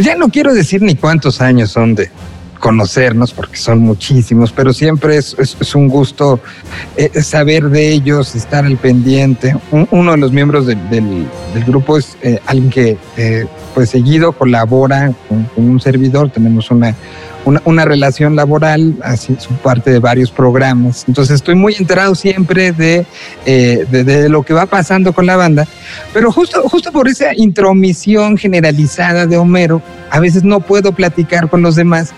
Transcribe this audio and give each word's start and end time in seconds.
pues 0.00 0.06
ya 0.06 0.16
no 0.16 0.30
quiero 0.30 0.54
decir 0.54 0.80
ni 0.80 0.94
cuántos 0.94 1.42
años 1.42 1.72
son 1.72 1.94
de 1.94 2.10
conocernos, 2.58 3.34
porque 3.34 3.58
son 3.58 3.80
muchísimos, 3.80 4.50
pero 4.50 4.72
siempre 4.72 5.18
es, 5.18 5.74
un 5.74 5.88
gusto 5.88 6.40
eh, 6.96 7.20
saber 7.20 7.68
de 7.68 7.92
ellos, 7.92 8.34
estar 8.34 8.64
al 8.64 8.78
pendiente. 8.78 9.54
uno 9.90 10.12
de 10.12 10.16
los 10.16 10.32
miembros 10.32 10.64
del, 10.64 11.26
grupo 11.66 11.98
es 11.98 12.16
eh, 12.22 12.40
alguien 12.46 12.70
que 12.70 12.96
eh, 13.18 13.46
pues 13.74 13.90
seguido 13.90 14.32
colabora 14.32 15.12
con, 15.28 15.48
un 15.56 15.80
servidor, 15.80 16.30
tenemos 16.30 16.70
una 16.70 16.94
una, 17.44 17.84
relación 17.84 18.36
laboral, 18.36 18.94
así 19.02 19.36
su 19.38 19.54
parte 19.54 19.90
de 19.90 19.98
varios 19.98 20.30
programas. 20.30 21.04
Entonces 21.08 21.36
estoy 21.36 21.54
muy 21.54 21.74
enterado 21.74 22.14
siempre 22.14 22.72
de, 22.72 23.06
eh, 23.46 23.86
de, 23.90 24.28
lo 24.28 24.42
que 24.42 24.52
va 24.52 24.66
pasando 24.66 25.12
con 25.12 25.26
la 25.26 25.36
banda, 25.36 25.66
pero 26.12 26.30
justo, 26.30 26.62
justo 26.68 26.92
por 26.92 27.08
esa 27.08 27.34
intromisión 27.34 28.36
generalizada 28.36 29.26
de 29.26 29.36
Homero, 29.36 29.82
a 30.10 30.20
veces 30.20 30.44
no 30.44 30.60
puedo 30.60 30.92
platicar 30.92 31.48
con 31.48 31.62
los 31.62 31.76
demás. 31.76 32.12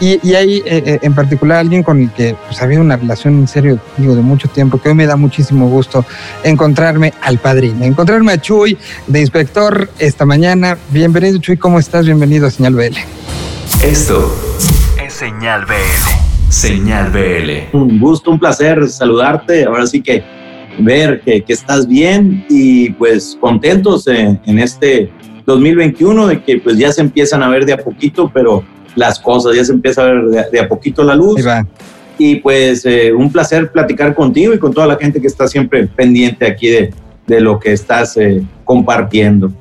Y, 0.00 0.20
y 0.22 0.34
hay 0.34 0.56
eh, 0.58 0.62
eh, 0.66 0.98
en 1.02 1.14
particular 1.14 1.58
alguien 1.58 1.82
con 1.82 2.02
el 2.02 2.10
que 2.10 2.36
pues, 2.46 2.60
había 2.60 2.80
una 2.80 2.96
relación 2.96 3.34
en 3.38 3.48
serio, 3.48 3.78
digo, 3.96 4.14
de 4.14 4.22
mucho 4.22 4.48
tiempo, 4.48 4.80
que 4.80 4.90
hoy 4.90 4.94
me 4.94 5.06
da 5.06 5.16
muchísimo 5.16 5.68
gusto 5.68 6.04
encontrarme 6.44 7.14
al 7.22 7.38
padrino, 7.38 7.84
encontrarme 7.84 8.32
a 8.32 8.40
Chuy 8.40 8.76
de 9.06 9.20
inspector 9.20 9.88
esta 9.98 10.26
mañana. 10.26 10.76
Bienvenido 10.90 11.38
Chuy, 11.38 11.56
¿cómo 11.56 11.78
estás? 11.78 12.04
Bienvenido 12.04 12.46
a 12.46 12.50
Señal 12.50 12.74
BL. 12.74 12.96
Esto 13.82 14.34
es 15.02 15.12
Señal 15.12 15.64
BL. 15.64 16.50
Señal 16.50 17.10
BL. 17.10 17.76
Un 17.76 17.98
gusto, 17.98 18.30
un 18.30 18.38
placer 18.38 18.88
saludarte. 18.88 19.64
Ahora 19.64 19.86
sí 19.86 20.02
que 20.02 20.22
ver 20.78 21.20
que, 21.20 21.44
estás 21.48 21.86
bien 21.86 22.44
y 22.48 22.90
pues 22.90 23.36
contentos 23.40 24.06
en, 24.06 24.40
este 24.58 25.10
2021 25.46 26.26
de 26.26 26.42
que 26.42 26.58
pues 26.58 26.76
ya 26.76 26.92
se 26.92 27.00
empiezan 27.00 27.42
a 27.42 27.48
ver 27.48 27.64
de 27.64 27.72
a 27.72 27.78
poquito, 27.78 28.30
pero 28.32 28.64
las 28.96 29.20
cosas 29.20 29.54
ya 29.54 29.64
se 29.64 29.72
empieza 29.72 30.02
a 30.02 30.06
ver 30.06 30.50
de, 30.50 30.60
a 30.60 30.68
poquito 30.68 31.04
la 31.04 31.14
luz. 31.14 31.44
Y 32.18 32.36
pues 32.36 32.84
eh, 32.86 33.12
un 33.12 33.30
placer 33.30 33.70
platicar 33.70 34.14
contigo 34.14 34.54
y 34.54 34.58
con 34.58 34.72
toda 34.72 34.86
la 34.86 34.96
gente 34.96 35.20
que 35.20 35.26
está 35.26 35.46
siempre 35.46 35.86
pendiente 35.86 36.46
aquí 36.46 36.68
de, 36.68 36.94
de 37.26 37.40
lo 37.40 37.60
que 37.60 37.72
estás 37.72 38.16
eh, 38.16 38.42
compartiendo. 38.64 39.52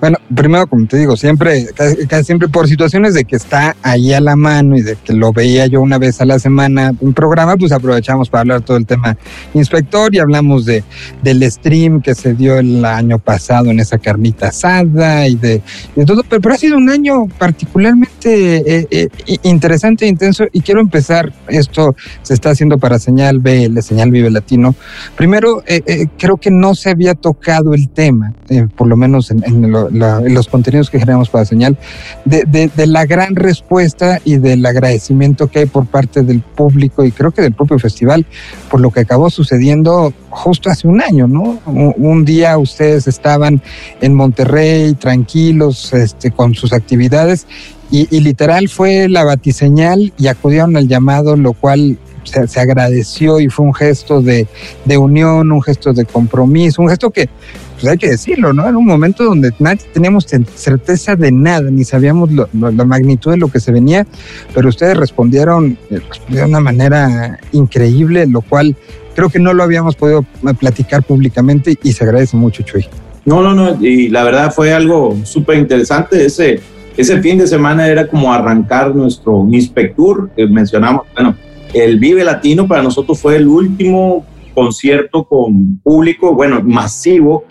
Bueno, 0.00 0.18
primero, 0.34 0.66
como 0.66 0.86
te 0.86 0.96
digo, 0.98 1.16
siempre, 1.16 1.66
casi, 2.08 2.24
siempre 2.24 2.48
por 2.48 2.68
situaciones 2.68 3.14
de 3.14 3.24
que 3.24 3.36
está 3.36 3.76
ahí 3.82 4.12
a 4.12 4.20
la 4.20 4.36
mano 4.36 4.76
y 4.76 4.82
de 4.82 4.96
que 4.96 5.12
lo 5.12 5.32
veía 5.32 5.66
yo 5.66 5.80
una 5.80 5.98
vez 5.98 6.20
a 6.20 6.24
la 6.24 6.38
semana 6.38 6.92
un 7.00 7.12
programa, 7.12 7.56
pues 7.56 7.72
aprovechamos 7.72 8.28
para 8.28 8.42
hablar 8.42 8.60
todo 8.62 8.76
el 8.76 8.86
tema 8.86 9.16
inspector 9.54 10.14
y 10.14 10.18
hablamos 10.18 10.64
de 10.64 10.84
del 11.22 11.50
stream 11.50 12.00
que 12.02 12.14
se 12.14 12.34
dio 12.34 12.58
el 12.58 12.84
año 12.84 13.18
pasado 13.18 13.70
en 13.70 13.80
esa 13.80 13.98
carnita 13.98 14.48
asada 14.48 15.26
y 15.28 15.36
de, 15.36 15.62
todo, 16.06 16.22
pero, 16.28 16.54
ha 16.54 16.58
sido 16.58 16.76
un 16.76 16.90
año 16.90 17.26
particularmente 17.38 18.80
eh, 18.80 18.86
eh, 18.90 19.08
interesante 19.42 20.04
e 20.04 20.08
intenso 20.08 20.44
y 20.52 20.60
quiero 20.60 20.80
empezar, 20.80 21.32
esto 21.48 21.94
se 22.22 22.34
está 22.34 22.50
haciendo 22.50 22.78
para 22.78 22.98
señal 22.98 23.38
BL, 23.40 23.78
señal 23.80 24.10
Vive 24.10 24.30
Latino. 24.30 24.74
Primero, 25.16 25.62
eh, 25.66 26.06
creo 26.18 26.36
que 26.36 26.50
no 26.50 26.74
se 26.74 26.90
había 26.90 27.14
tocado 27.14 27.74
el 27.74 27.88
tema, 27.88 28.32
por 28.76 28.88
lo 28.88 28.96
menos 28.96 29.30
en, 29.30 29.42
en 29.44 29.64
el 29.64 29.75
los 29.90 30.48
contenidos 30.48 30.90
que 30.90 30.98
generamos 30.98 31.28
para 31.28 31.44
señal, 31.44 31.76
de, 32.24 32.70
la 32.86 33.06
gran 33.06 33.36
respuesta 33.36 34.20
y 34.24 34.36
del 34.38 34.64
agradecimiento 34.64 35.48
que 35.48 35.60
hay 35.60 35.66
por 35.66 35.86
parte 35.86 36.22
del 36.22 36.40
público 36.40 37.04
y 37.04 37.12
creo 37.12 37.30
que 37.30 37.42
del 37.42 37.52
propio 37.52 37.78
festival 37.78 38.26
por 38.70 38.80
lo 38.80 38.90
que 38.90 39.00
acabó 39.00 39.30
sucediendo 39.30 40.12
justo 40.30 40.70
hace 40.70 40.86
un 40.86 41.00
año, 41.00 41.26
¿no? 41.26 41.60
Un, 41.66 42.24
día 42.24 42.58
ustedes 42.58 43.06
estaban 43.06 43.62
en 44.00 44.14
Monterrey 44.14 44.94
tranquilos 44.94 45.92
este, 45.92 46.30
con 46.30 46.54
sus 46.54 46.72
actividades 46.72 47.46
y, 47.90 48.20
literal 48.20 48.68
fue 48.68 49.08
la 49.08 49.24
batiseñal 49.24 50.12
y 50.18 50.26
acudieron 50.26 50.76
al 50.76 50.88
llamado, 50.88 51.36
lo 51.36 51.52
cual 51.52 51.98
se, 52.24 52.60
agradeció 52.60 53.38
y 53.38 53.48
fue 53.48 53.66
un 53.66 53.74
gesto 53.74 54.20
de, 54.20 54.48
de, 54.84 54.98
unión, 54.98 55.52
un 55.52 55.62
gesto 55.62 55.92
de 55.92 56.04
compromiso, 56.04 56.82
un 56.82 56.88
gesto 56.88 57.10
que 57.10 57.28
pues 57.76 57.86
hay 57.86 57.98
que 57.98 58.08
decirlo, 58.08 58.52
¿no? 58.52 58.66
Era 58.66 58.76
un 58.76 58.86
momento 58.86 59.24
donde 59.24 59.52
nadie 59.58 59.86
teníamos 59.92 60.26
certeza 60.26 61.14
de 61.14 61.30
nada, 61.30 61.70
ni 61.70 61.84
sabíamos 61.84 62.30
la 62.32 62.84
magnitud 62.84 63.32
de 63.32 63.36
lo 63.36 63.48
que 63.48 63.60
se 63.60 63.70
venía, 63.70 64.06
pero 64.54 64.68
ustedes 64.68 64.96
respondieron, 64.96 65.78
eh, 65.90 66.00
de 66.28 66.44
una 66.44 66.60
manera 66.60 67.38
increíble, 67.52 68.26
lo 68.26 68.40
cual 68.40 68.76
creo 69.14 69.28
que 69.28 69.38
no 69.38 69.52
lo 69.52 69.62
habíamos 69.62 69.94
podido 69.96 70.20
eh, 70.20 70.54
platicar 70.58 71.02
públicamente 71.02 71.78
y 71.82 71.92
se 71.92 72.04
agradece 72.04 72.36
mucho, 72.36 72.62
Chuy. 72.62 72.86
No, 73.24 73.42
no, 73.42 73.54
no, 73.54 73.84
y 73.84 74.08
la 74.08 74.24
verdad 74.24 74.52
fue 74.52 74.72
algo 74.72 75.16
súper 75.24 75.58
interesante. 75.58 76.24
Ese, 76.24 76.60
ese 76.96 77.20
fin 77.20 77.38
de 77.38 77.46
semana 77.46 77.88
era 77.88 78.06
como 78.06 78.32
arrancar 78.32 78.94
nuestro 78.94 79.46
Inspectur, 79.50 80.30
que 80.34 80.46
mencionamos, 80.46 81.02
bueno, 81.14 81.34
el 81.74 81.98
Vive 81.98 82.24
Latino 82.24 82.66
para 82.66 82.82
nosotros 82.82 83.18
fue 83.18 83.36
el 83.36 83.48
último 83.48 84.24
concierto 84.54 85.24
con 85.24 85.78
público, 85.78 86.34
bueno, 86.34 86.62
masivo, 86.62 87.44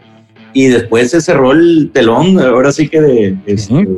y 0.56 0.68
después 0.68 1.12
se 1.12 1.20
cerró 1.20 1.52
el 1.52 1.92
telón, 1.94 2.40
ahora 2.40 2.72
sí 2.72 2.88
que 2.88 3.02
de, 3.02 3.38
este, 3.46 3.90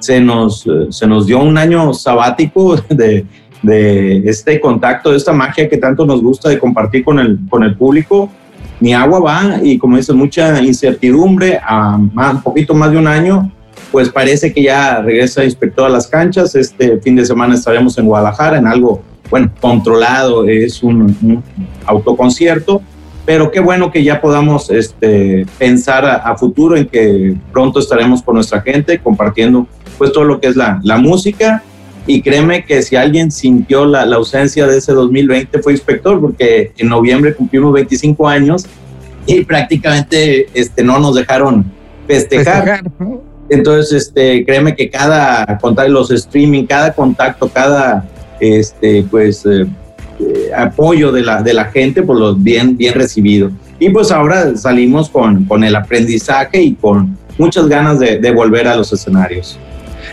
se, 0.00 0.20
nos, 0.20 0.66
se 0.90 1.06
nos 1.06 1.26
dio 1.26 1.38
un 1.42 1.56
año 1.56 1.94
sabático 1.94 2.76
de, 2.90 3.24
de, 3.62 4.18
este 4.28 4.60
contacto, 4.60 5.10
de 5.10 5.16
esta 5.16 5.32
magia 5.32 5.66
que 5.66 5.78
tanto 5.78 6.04
nos 6.04 6.20
gusta 6.20 6.50
de 6.50 6.58
compartir 6.58 7.04
con 7.04 7.18
el, 7.18 7.38
con 7.48 7.64
el 7.64 7.74
público. 7.74 8.30
Mi 8.80 8.92
agua 8.92 9.18
va 9.18 9.60
y 9.62 9.78
como 9.78 9.96
dices, 9.96 10.14
mucha 10.14 10.62
incertidumbre, 10.62 11.58
a 11.66 11.96
un 11.96 12.42
poquito 12.42 12.74
más 12.74 12.90
de 12.90 12.98
un 12.98 13.06
año, 13.06 13.50
pues 13.90 14.10
parece 14.10 14.52
que 14.52 14.62
ya 14.62 15.00
regresa 15.00 15.42
inspector 15.42 15.86
a 15.86 15.88
las 15.88 16.06
canchas. 16.06 16.54
Este 16.54 16.98
fin 16.98 17.16
de 17.16 17.24
semana 17.24 17.54
estaremos 17.54 17.96
en 17.96 18.04
Guadalajara 18.04 18.58
en 18.58 18.66
algo, 18.66 19.00
bueno, 19.30 19.50
controlado, 19.58 20.44
es 20.46 20.82
un, 20.82 21.16
un 21.22 21.42
autoconcierto 21.86 22.82
pero 23.24 23.50
qué 23.50 23.60
bueno 23.60 23.90
que 23.90 24.04
ya 24.04 24.20
podamos 24.20 24.70
este, 24.70 25.46
pensar 25.58 26.04
a, 26.04 26.36
futuro 26.36 26.76
en 26.76 26.86
que 26.86 27.34
pronto 27.52 27.78
estaremos 27.80 28.22
con 28.22 28.34
nuestra 28.34 28.60
gente 28.60 28.98
compartiendo 28.98 29.66
pues 29.96 30.12
todo 30.12 30.24
lo 30.24 30.40
que 30.40 30.48
es 30.48 30.56
la, 30.56 30.80
la 30.82 30.98
música 30.98 31.62
y 32.06 32.20
créeme 32.20 32.64
que 32.66 32.82
si 32.82 32.96
alguien 32.96 33.30
sintió 33.30 33.86
la, 33.86 34.04
la, 34.04 34.16
ausencia 34.16 34.66
de 34.66 34.76
ese 34.76 34.92
2020 34.92 35.62
fue 35.62 35.72
inspector 35.72 36.20
porque 36.20 36.72
en 36.76 36.88
noviembre 36.88 37.34
cumplimos 37.34 37.72
25 37.72 38.28
años 38.28 38.66
y 39.26 39.44
prácticamente 39.44 40.48
este, 40.54 40.82
no 40.82 40.98
nos 40.98 41.14
dejaron 41.14 41.64
festejar. 42.06 42.82
Entonces, 43.48 44.06
este, 44.06 44.44
créeme 44.44 44.74
que 44.74 44.90
cada 44.90 45.58
contacto, 45.58 45.92
los 45.92 46.10
streaming, 46.10 46.64
cada 46.64 46.92
contacto, 46.92 47.48
cada 47.48 48.08
este, 48.40 49.04
pues, 49.10 49.44
eh, 49.46 49.66
apoyo 50.56 51.12
de 51.12 51.22
la, 51.22 51.42
de 51.42 51.54
la 51.54 51.66
gente, 51.66 52.02
por 52.02 52.18
lo 52.18 52.34
bien, 52.34 52.76
bien 52.76 52.94
recibido. 52.94 53.50
Y 53.78 53.90
pues 53.90 54.10
ahora 54.10 54.56
salimos 54.56 55.08
con, 55.08 55.44
con 55.44 55.64
el 55.64 55.74
aprendizaje 55.74 56.62
y 56.62 56.74
con 56.74 57.16
muchas 57.38 57.68
ganas 57.68 57.98
de 57.98 58.30
volver 58.32 58.68
a 58.68 58.76
los 58.76 58.92
escenarios. 58.92 59.58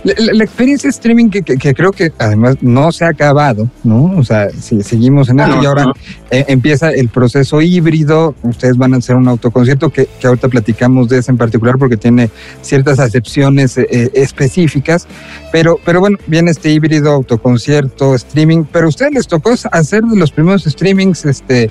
La, 0.03 0.43
experiencia 0.43 0.89
streaming 0.89 1.29
que, 1.29 1.43
que, 1.43 1.73
creo 1.73 1.91
que 1.91 2.11
además 2.17 2.57
no 2.61 2.91
se 2.91 3.05
ha 3.05 3.09
acabado, 3.09 3.69
¿no? 3.83 4.13
O 4.17 4.23
sea, 4.23 4.49
si 4.49 4.81
seguimos 4.81 5.29
en 5.29 5.39
eso 5.39 5.61
y 5.61 5.65
ahora 5.65 5.85
eh, 6.29 6.45
empieza 6.47 6.91
el 6.91 7.09
proceso 7.09 7.61
híbrido, 7.61 8.35
ustedes 8.43 8.77
van 8.77 8.93
a 8.93 8.97
hacer 8.97 9.15
un 9.15 9.27
autoconcierto 9.27 9.89
que, 9.89 10.07
que 10.19 10.27
ahorita 10.27 10.47
platicamos 10.47 11.09
de 11.09 11.19
eso 11.19 11.31
en 11.31 11.37
particular 11.37 11.77
porque 11.77 11.97
tiene 11.97 12.29
ciertas 12.61 12.99
acepciones 12.99 13.77
eh, 13.77 14.11
específicas, 14.13 15.07
pero, 15.51 15.77
pero 15.85 15.99
bueno, 15.99 16.17
viene 16.27 16.51
este 16.51 16.71
híbrido, 16.71 17.11
autoconcierto, 17.11 18.15
streaming, 18.15 18.63
pero 18.71 18.85
a 18.85 18.89
ustedes 18.89 19.13
les 19.13 19.27
tocó 19.27 19.53
hacer 19.71 20.03
de 20.03 20.15
los 20.15 20.31
primeros 20.31 20.63
streamings, 20.63 21.25
este, 21.25 21.69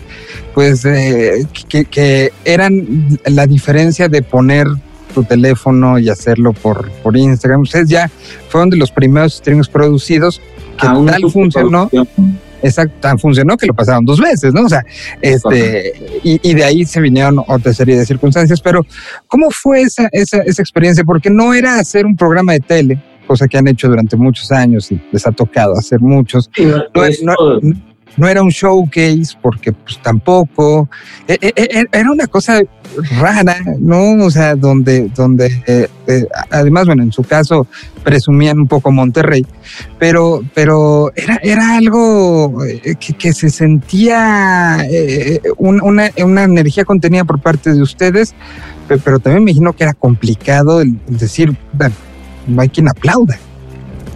pues, 0.54 0.84
eh, 0.84 1.46
que, 1.68 1.84
que 1.84 2.32
eran 2.44 3.18
la 3.24 3.46
diferencia 3.46 4.08
de 4.08 4.22
poner 4.22 4.66
tu 5.10 5.24
teléfono 5.24 5.98
y 5.98 6.08
hacerlo 6.08 6.52
por, 6.52 6.90
por 7.02 7.16
Instagram. 7.16 7.62
Ustedes 7.62 7.88
ya 7.88 8.10
fueron 8.48 8.70
de 8.70 8.76
los 8.76 8.90
primeros 8.90 9.34
streams 9.34 9.68
producidos 9.68 10.40
que 10.78 10.86
ah, 10.86 11.02
tal 11.06 11.30
funcionó. 11.30 11.90
Exacto, 12.62 12.94
tan 13.00 13.18
funcionó 13.18 13.56
que 13.56 13.66
lo 13.66 13.74
pasaron 13.74 14.04
dos 14.04 14.20
veces, 14.20 14.52
¿no? 14.52 14.64
O 14.64 14.68
sea, 14.68 14.84
este, 15.22 15.94
y, 16.22 16.38
y, 16.42 16.54
de 16.54 16.62
ahí 16.62 16.84
se 16.84 17.00
vinieron 17.00 17.42
otra 17.46 17.72
serie 17.72 17.96
de 17.96 18.04
circunstancias, 18.04 18.60
pero 18.60 18.84
¿cómo 19.26 19.50
fue 19.50 19.80
esa, 19.80 20.10
esa, 20.12 20.42
esa 20.42 20.60
experiencia? 20.60 21.02
Porque 21.02 21.30
no 21.30 21.54
era 21.54 21.78
hacer 21.78 22.04
un 22.04 22.14
programa 22.14 22.52
de 22.52 22.60
tele, 22.60 23.02
cosa 23.26 23.48
que 23.48 23.56
han 23.56 23.66
hecho 23.66 23.88
durante 23.88 24.14
muchos 24.14 24.52
años 24.52 24.92
y 24.92 25.00
les 25.10 25.26
ha 25.26 25.32
tocado 25.32 25.74
hacer 25.74 26.00
muchos. 26.00 26.50
no, 27.22 27.34
no 27.62 27.89
era 28.18 28.42
un 28.42 28.50
showcase 28.50 29.36
porque 29.40 29.72
pues 29.72 30.00
tampoco, 30.02 30.88
e, 31.26 31.38
e, 31.40 31.52
e, 31.56 31.86
era 31.92 32.10
una 32.10 32.26
cosa 32.26 32.60
rara, 33.18 33.56
¿no? 33.78 34.24
O 34.24 34.30
sea, 34.30 34.54
donde, 34.54 35.08
donde 35.14 35.46
eh, 35.66 35.88
eh, 36.06 36.26
además, 36.50 36.86
bueno, 36.86 37.02
en 37.02 37.12
su 37.12 37.22
caso 37.22 37.66
presumían 38.02 38.58
un 38.58 38.66
poco 38.66 38.90
Monterrey, 38.90 39.46
pero, 39.98 40.42
pero 40.54 41.12
era, 41.14 41.38
era 41.42 41.76
algo 41.76 42.64
eh, 42.64 42.94
que, 42.96 43.32
se 43.32 43.50
sentía 43.50 44.84
una, 45.56 46.10
una, 46.24 46.44
energía 46.44 46.84
contenida 46.84 47.24
por 47.24 47.40
parte 47.40 47.72
de 47.72 47.82
ustedes, 47.82 48.34
pero, 48.88 49.20
también 49.20 49.44
me 49.44 49.52
imagino 49.52 49.72
que 49.72 49.84
era 49.84 49.94
complicado 49.94 50.82
decir, 51.06 51.56
no 52.46 52.62
hay 52.62 52.68
quien 52.68 52.88
aplauda. 52.88 53.38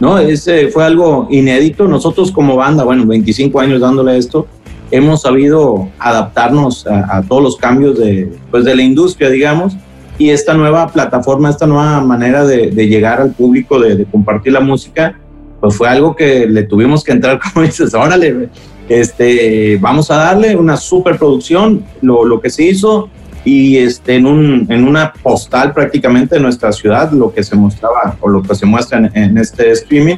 No, 0.04 0.18
ese 0.18 0.68
fue 0.68 0.84
algo 0.84 1.28
inédito. 1.30 1.88
Nosotros 1.88 2.30
como 2.30 2.56
banda, 2.56 2.84
bueno, 2.84 3.06
25 3.06 3.58
años 3.58 3.80
dándole 3.80 4.18
esto, 4.18 4.46
hemos 4.90 5.22
sabido 5.22 5.88
adaptarnos 5.98 6.86
a, 6.86 7.22
todos 7.22 7.42
los 7.42 7.56
cambios 7.56 7.98
de, 7.98 8.30
pues 8.50 8.66
de 8.66 8.76
la 8.76 8.82
industria, 8.82 9.30
digamos, 9.30 9.74
y 10.18 10.28
esta 10.28 10.52
nueva 10.52 10.88
plataforma, 10.88 11.48
esta 11.48 11.66
nueva 11.66 12.02
manera 12.02 12.44
de, 12.44 12.70
llegar 12.86 13.18
al 13.18 13.30
público, 13.30 13.80
de, 13.80 14.04
compartir 14.04 14.52
la 14.52 14.60
música, 14.60 15.18
pues 15.58 15.74
fue 15.74 15.88
algo 15.88 16.14
que 16.14 16.46
le 16.46 16.64
tuvimos 16.64 17.02
que 17.02 17.12
entrar, 17.12 17.40
como 17.54 17.64
dices, 17.64 17.94
órale, 17.94 18.50
este, 18.90 19.78
vamos 19.80 20.10
a 20.10 20.16
darle 20.16 20.54
una 20.54 20.76
superproducción, 20.76 21.82
lo, 22.02 22.26
lo 22.26 22.42
que 22.42 22.50
se 22.50 22.64
hizo, 22.64 23.08
y 23.44 23.76
este, 23.76 24.16
en, 24.16 24.26
un, 24.26 24.66
en 24.70 24.88
una 24.88 25.12
postal 25.12 25.72
prácticamente 25.72 26.36
de 26.36 26.40
nuestra 26.40 26.72
ciudad, 26.72 27.12
lo 27.12 27.32
que 27.32 27.44
se 27.44 27.54
mostraba 27.54 28.16
o 28.20 28.28
lo 28.28 28.42
que 28.42 28.54
se 28.54 28.64
muestra 28.64 29.10
en, 29.12 29.36
este 29.36 29.70
streaming, 29.72 30.16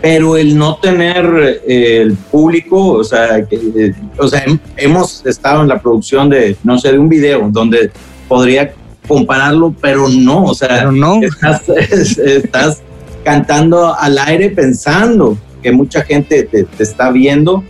pero 0.00 0.36
el 0.36 0.56
no 0.56 0.76
tener 0.76 1.62
eh, 1.66 2.02
el 2.02 2.14
público, 2.14 2.92
o 2.92 3.04
sea, 3.04 3.38
eh, 3.38 3.92
o 4.16 4.28
sea, 4.28 4.44
hemos 4.76 5.26
estado 5.26 5.62
en 5.62 5.68
la 5.68 5.80
producción 5.80 6.30
de, 6.30 6.56
no 6.62 6.78
sé, 6.78 6.92
de 6.92 6.98
un 6.98 7.08
video 7.08 7.48
donde 7.50 7.90
podría 8.28 8.72
compararlo, 9.08 9.74
pero 9.80 10.08
no, 10.08 10.44
o 10.44 10.54
sea, 10.54 10.84
no. 10.84 11.20
Estás, 11.22 11.68
estás, 11.68 12.82
cantando 13.22 13.94
al 13.94 14.16
aire 14.16 14.48
pensando 14.48 15.36
que 15.62 15.70
mucha 15.70 16.00
gente 16.00 16.44
te, 16.44 16.64
te, 16.64 16.82
está 16.82 17.10
viendo 17.10 17.62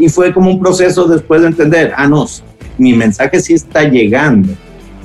y 0.00 0.08
fue 0.08 0.34
como 0.34 0.50
un 0.50 0.58
proceso 0.58 1.06
después 1.06 1.42
de 1.42 1.46
entender, 1.46 1.92
ah, 1.96 2.08
no, 2.08 2.26
mi 2.78 2.92
mensaje 2.92 3.40
sí 3.40 3.54
está 3.54 3.84
llegando. 3.84 4.52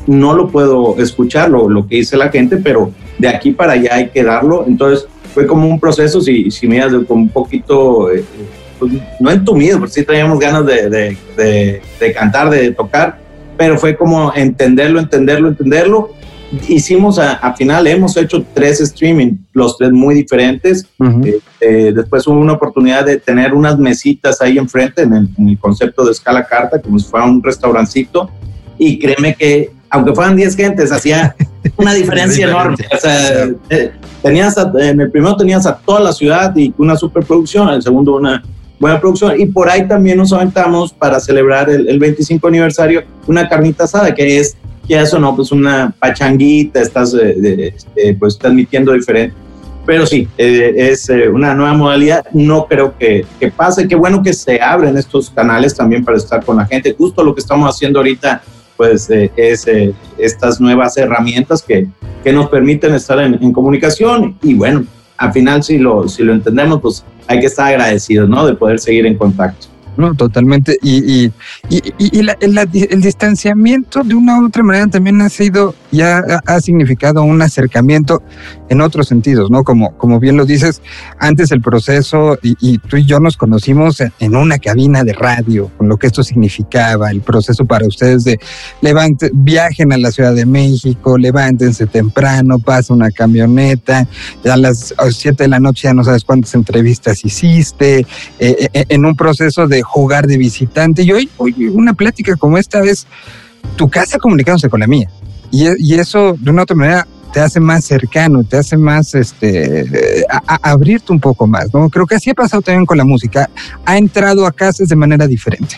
No 0.08 0.34
lo 0.34 0.50
puedo 0.50 0.98
escuchar, 0.98 1.50
lo, 1.50 1.88
que 1.88 1.98
dice 1.98 2.18
la 2.18 2.30
gente, 2.30 2.58
pero 2.58 2.92
de 3.18 3.28
aquí 3.28 3.52
para 3.52 3.74
allá 3.74 3.96
hay 3.96 4.10
que 4.10 4.24
darlo. 4.24 4.66
Entonces 4.68 5.08
fue 5.34 5.46
como 5.48 5.68
un 5.68 5.80
proceso, 5.80 6.22
si, 6.22 6.52
si 6.52 6.68
miras 6.68 6.94
con 7.08 7.20
un 7.20 7.30
poquito, 7.30 8.12
eh, 8.12 8.24
pues, 8.80 8.94
no 9.20 9.32
entumido, 9.32 9.80
pero 9.80 9.92
sí 9.92 10.04
traíamos 10.04 10.40
ganas 10.40 10.66
de, 10.66 10.90
de, 10.90 11.82
de, 12.00 12.14
cantar, 12.14 12.50
de 12.50 12.72
tocar, 12.72 13.20
pero 13.58 13.78
fue 13.78 13.96
como 13.96 14.34
entenderlo, 14.34 15.00
entenderlo, 15.00 15.50
entenderlo 15.50 16.21
hicimos 16.68 17.20
a, 17.20 17.54
final, 17.54 17.88
hemos 17.88 18.16
hecho 18.18 18.46
tres 18.54 18.82
streaming, 18.82 19.38
los 19.54 19.78
tres 19.78 19.92
muy 19.92 20.16
diferentes. 20.16 20.86
Eh, 21.24 21.40
eh, 21.62 21.94
después 21.96 22.28
hubo 22.28 22.40
una 22.40 22.54
oportunidad 22.54 23.06
de 23.06 23.18
tener 23.18 23.54
unas 23.54 23.78
mesitas 23.78 24.42
ahí 24.42 24.58
enfrente 24.58 25.04
en 25.04 25.14
el, 25.14 25.58
concepto 25.60 26.06
de 26.06 26.12
escala 26.12 26.46
carta, 26.46 26.82
como 26.82 27.00
si 27.00 27.08
fuera 27.08 27.26
un 27.26 27.42
restaurancito. 27.42 28.30
Y 28.78 29.00
créeme 29.00 29.36
que, 29.36 29.72
aunque 29.90 30.14
fueran 30.14 30.36
10 30.36 30.56
gentes, 30.56 30.92
hacía 30.92 31.36
una 31.78 31.94
diferencia 31.94 32.48
enorme. 32.48 32.78
O 32.94 32.98
sea, 32.98 33.50
eh, 33.70 33.92
tenías 34.22 34.56
en 34.80 35.02
el 35.02 35.12
primero 35.12 35.38
tenías 35.38 35.66
a 35.66 35.78
toda 35.78 36.00
la 36.00 36.12
ciudad 36.12 36.56
y 36.56 36.74
una 36.78 36.96
superproducción, 36.96 37.70
en 37.70 37.76
el 37.76 37.82
segundo 37.82 38.16
una 38.16 38.44
buena 38.80 39.00
producción. 39.00 39.40
Y 39.40 39.46
por 39.46 39.70
ahí 39.70 39.88
también 39.88 40.18
nos 40.18 40.34
aventamos 40.34 40.92
para 40.92 41.20
celebrar 41.20 41.70
el, 41.70 41.88
el 41.88 42.00
25 42.00 42.48
aniversario 42.48 43.04
una 43.28 43.48
carnita 43.48 43.84
asada, 43.84 44.14
que 44.14 44.40
es 44.40 44.58
eso 45.00 45.20
no, 45.20 45.36
pues 45.36 45.52
una 45.52 45.94
pachanguita, 45.98 46.82
estás 46.82 47.14
eh, 47.14 47.74
este, 47.76 48.14
pues 48.16 48.38
transmitiendo 48.38 48.94
diferente. 48.94 49.36
Pero 49.86 50.06
sí, 50.06 50.28
eh, 50.38 50.74
es 50.76 51.10
eh, 51.10 51.30
una 51.30 51.56
nueva 51.56 51.74
modalidad. 51.74 52.26
No 52.34 52.66
creo 52.68 52.96
que, 52.98 53.26
que, 53.40 53.50
pase. 53.52 53.88
Qué 53.88 53.96
bueno 53.96 54.22
que 54.22 54.34
se 54.34 54.62
abren 54.62 54.98
estos 54.98 55.30
canales 55.30 55.76
también 55.76 56.04
para 56.04 56.18
estar 56.18 56.44
con 56.44 56.58
la 56.58 56.66
gente. 56.66 56.94
Justo 56.98 57.24
lo 57.24 57.34
que 57.34 57.42
estamos 57.42 57.74
haciendo 57.74 58.00
ahorita, 58.00 58.44
pues 58.78 59.10
es 59.10 59.68
estas 60.18 60.60
nuevas 60.60 60.98
herramientas 60.98 61.62
que, 61.62 61.88
que 62.24 62.34
nos 62.34 62.50
permiten 62.50 62.94
estar 62.94 63.20
en, 63.20 63.36
en, 63.42 63.52
comunicación. 63.52 64.38
Y 64.44 64.54
bueno, 64.54 64.86
al 65.18 65.32
final, 65.34 65.64
si 65.64 65.78
lo, 65.78 66.08
si 66.08 66.24
lo 66.24 66.34
entendemos, 66.34 66.82
pues 66.82 67.06
hay 67.28 67.40
que 67.40 67.48
estar 67.48 67.68
agradecidos, 67.68 68.28
¿no? 68.28 68.46
De 68.46 68.54
poder 68.54 68.80
seguir 68.80 69.06
en 69.06 69.18
contacto. 69.18 69.68
No, 69.98 70.16
totalmente. 70.16 70.78
Y, 70.82 71.26
y, 71.26 71.34
y, 71.70 72.20
el 72.20 73.02
distanciamiento 73.02 74.04
de 74.04 74.16
una 74.16 74.40
u 74.40 74.46
otra 74.46 74.64
manera 74.64 74.88
también 74.88 75.22
ha 75.22 75.30
sido, 75.30 75.76
ya 75.92 76.24
ha, 76.46 76.62
significado 76.62 77.24
un 77.24 77.42
acercamiento 77.42 78.24
en 78.70 78.82
otros 78.82 79.08
sentidos, 79.08 79.52
¿no? 79.52 79.64
Como, 79.64 79.98
como 79.98 80.20
bien 80.20 80.38
lo 80.38 80.46
dices, 80.46 80.82
antes 81.20 81.52
el 81.52 81.62
proceso, 81.62 82.38
y, 82.42 82.78
tú 82.78 82.98
y 82.98 83.06
yo 83.06 83.20
nos 83.20 83.36
conocimos 83.36 84.02
en 84.20 84.36
una 84.36 84.60
cabina 84.60 85.04
de 85.04 85.14
radio, 85.14 85.70
con 85.78 85.90
lo 85.90 85.98
que 85.98 86.08
esto 86.08 86.24
significaba, 86.24 87.12
el 87.12 87.22
proceso 87.22 87.66
para 87.66 87.86
ustedes 87.86 88.24
de 88.24 88.40
levante, 88.80 89.30
viajen 89.34 89.92
a 89.92 89.98
la 89.98 90.12
Ciudad 90.12 90.34
de 90.34 90.46
México, 90.46 91.18
levántense 91.18 91.86
temprano, 91.86 92.60
pasa 92.60 92.94
una 92.94 93.12
camioneta, 93.12 94.08
a 94.46 94.58
las 94.58 94.94
7 95.10 95.44
de 95.44 95.50
la 95.50 95.60
noche 95.60 95.84
ya 95.84 95.94
no 95.94 96.04
sabes 96.04 96.24
cuántas 96.24 96.54
entrevistas 96.56 97.26
hiciste, 97.26 98.06
eh, 98.40 98.68
eh, 98.74 98.86
en 98.88 99.06
un 99.06 99.16
proceso 99.16 99.68
de 99.68 99.81
jugar 99.82 100.28
de 100.28 100.38
visitante. 100.38 101.04
Y 101.04 101.12
hoy, 101.12 101.30
hoy 101.38 101.68
una 101.68 101.94
plática 101.94 102.36
como 102.36 102.58
esta 102.58 102.82
es 102.84 103.08
tu 103.76 103.90
casa 103.90 104.18
comunicándose 104.18 104.70
con 104.70 104.80
la 104.80 104.88
mía. 104.88 105.10
Y, 105.52 105.96
eso, 105.96 106.36
de 106.40 106.50
una 106.50 106.64
otra 106.64 106.76
manera, 106.76 107.08
te 107.34 107.42
hace 107.42 107.60
más 107.60 107.84
cercano, 107.84 108.44
te 108.44 108.58
hace 108.58 108.78
más, 108.78 109.14
este, 109.16 110.26
abrirte 110.46 111.12
un 111.12 111.20
poco 111.20 111.46
más, 111.46 111.74
¿no? 111.74 111.90
Creo 111.90 112.06
que 112.06 112.16
así 112.16 112.30
ha 112.30 112.34
pasado 112.34 112.62
también 112.62 112.86
con 112.86 112.98
la 112.98 113.04
música. 113.04 113.50
Ha 113.86 113.98
entrado 113.98 114.46
a 114.46 114.52
casas 114.52 114.88
de 114.88 114.96
manera 114.96 115.28
diferente. 115.28 115.76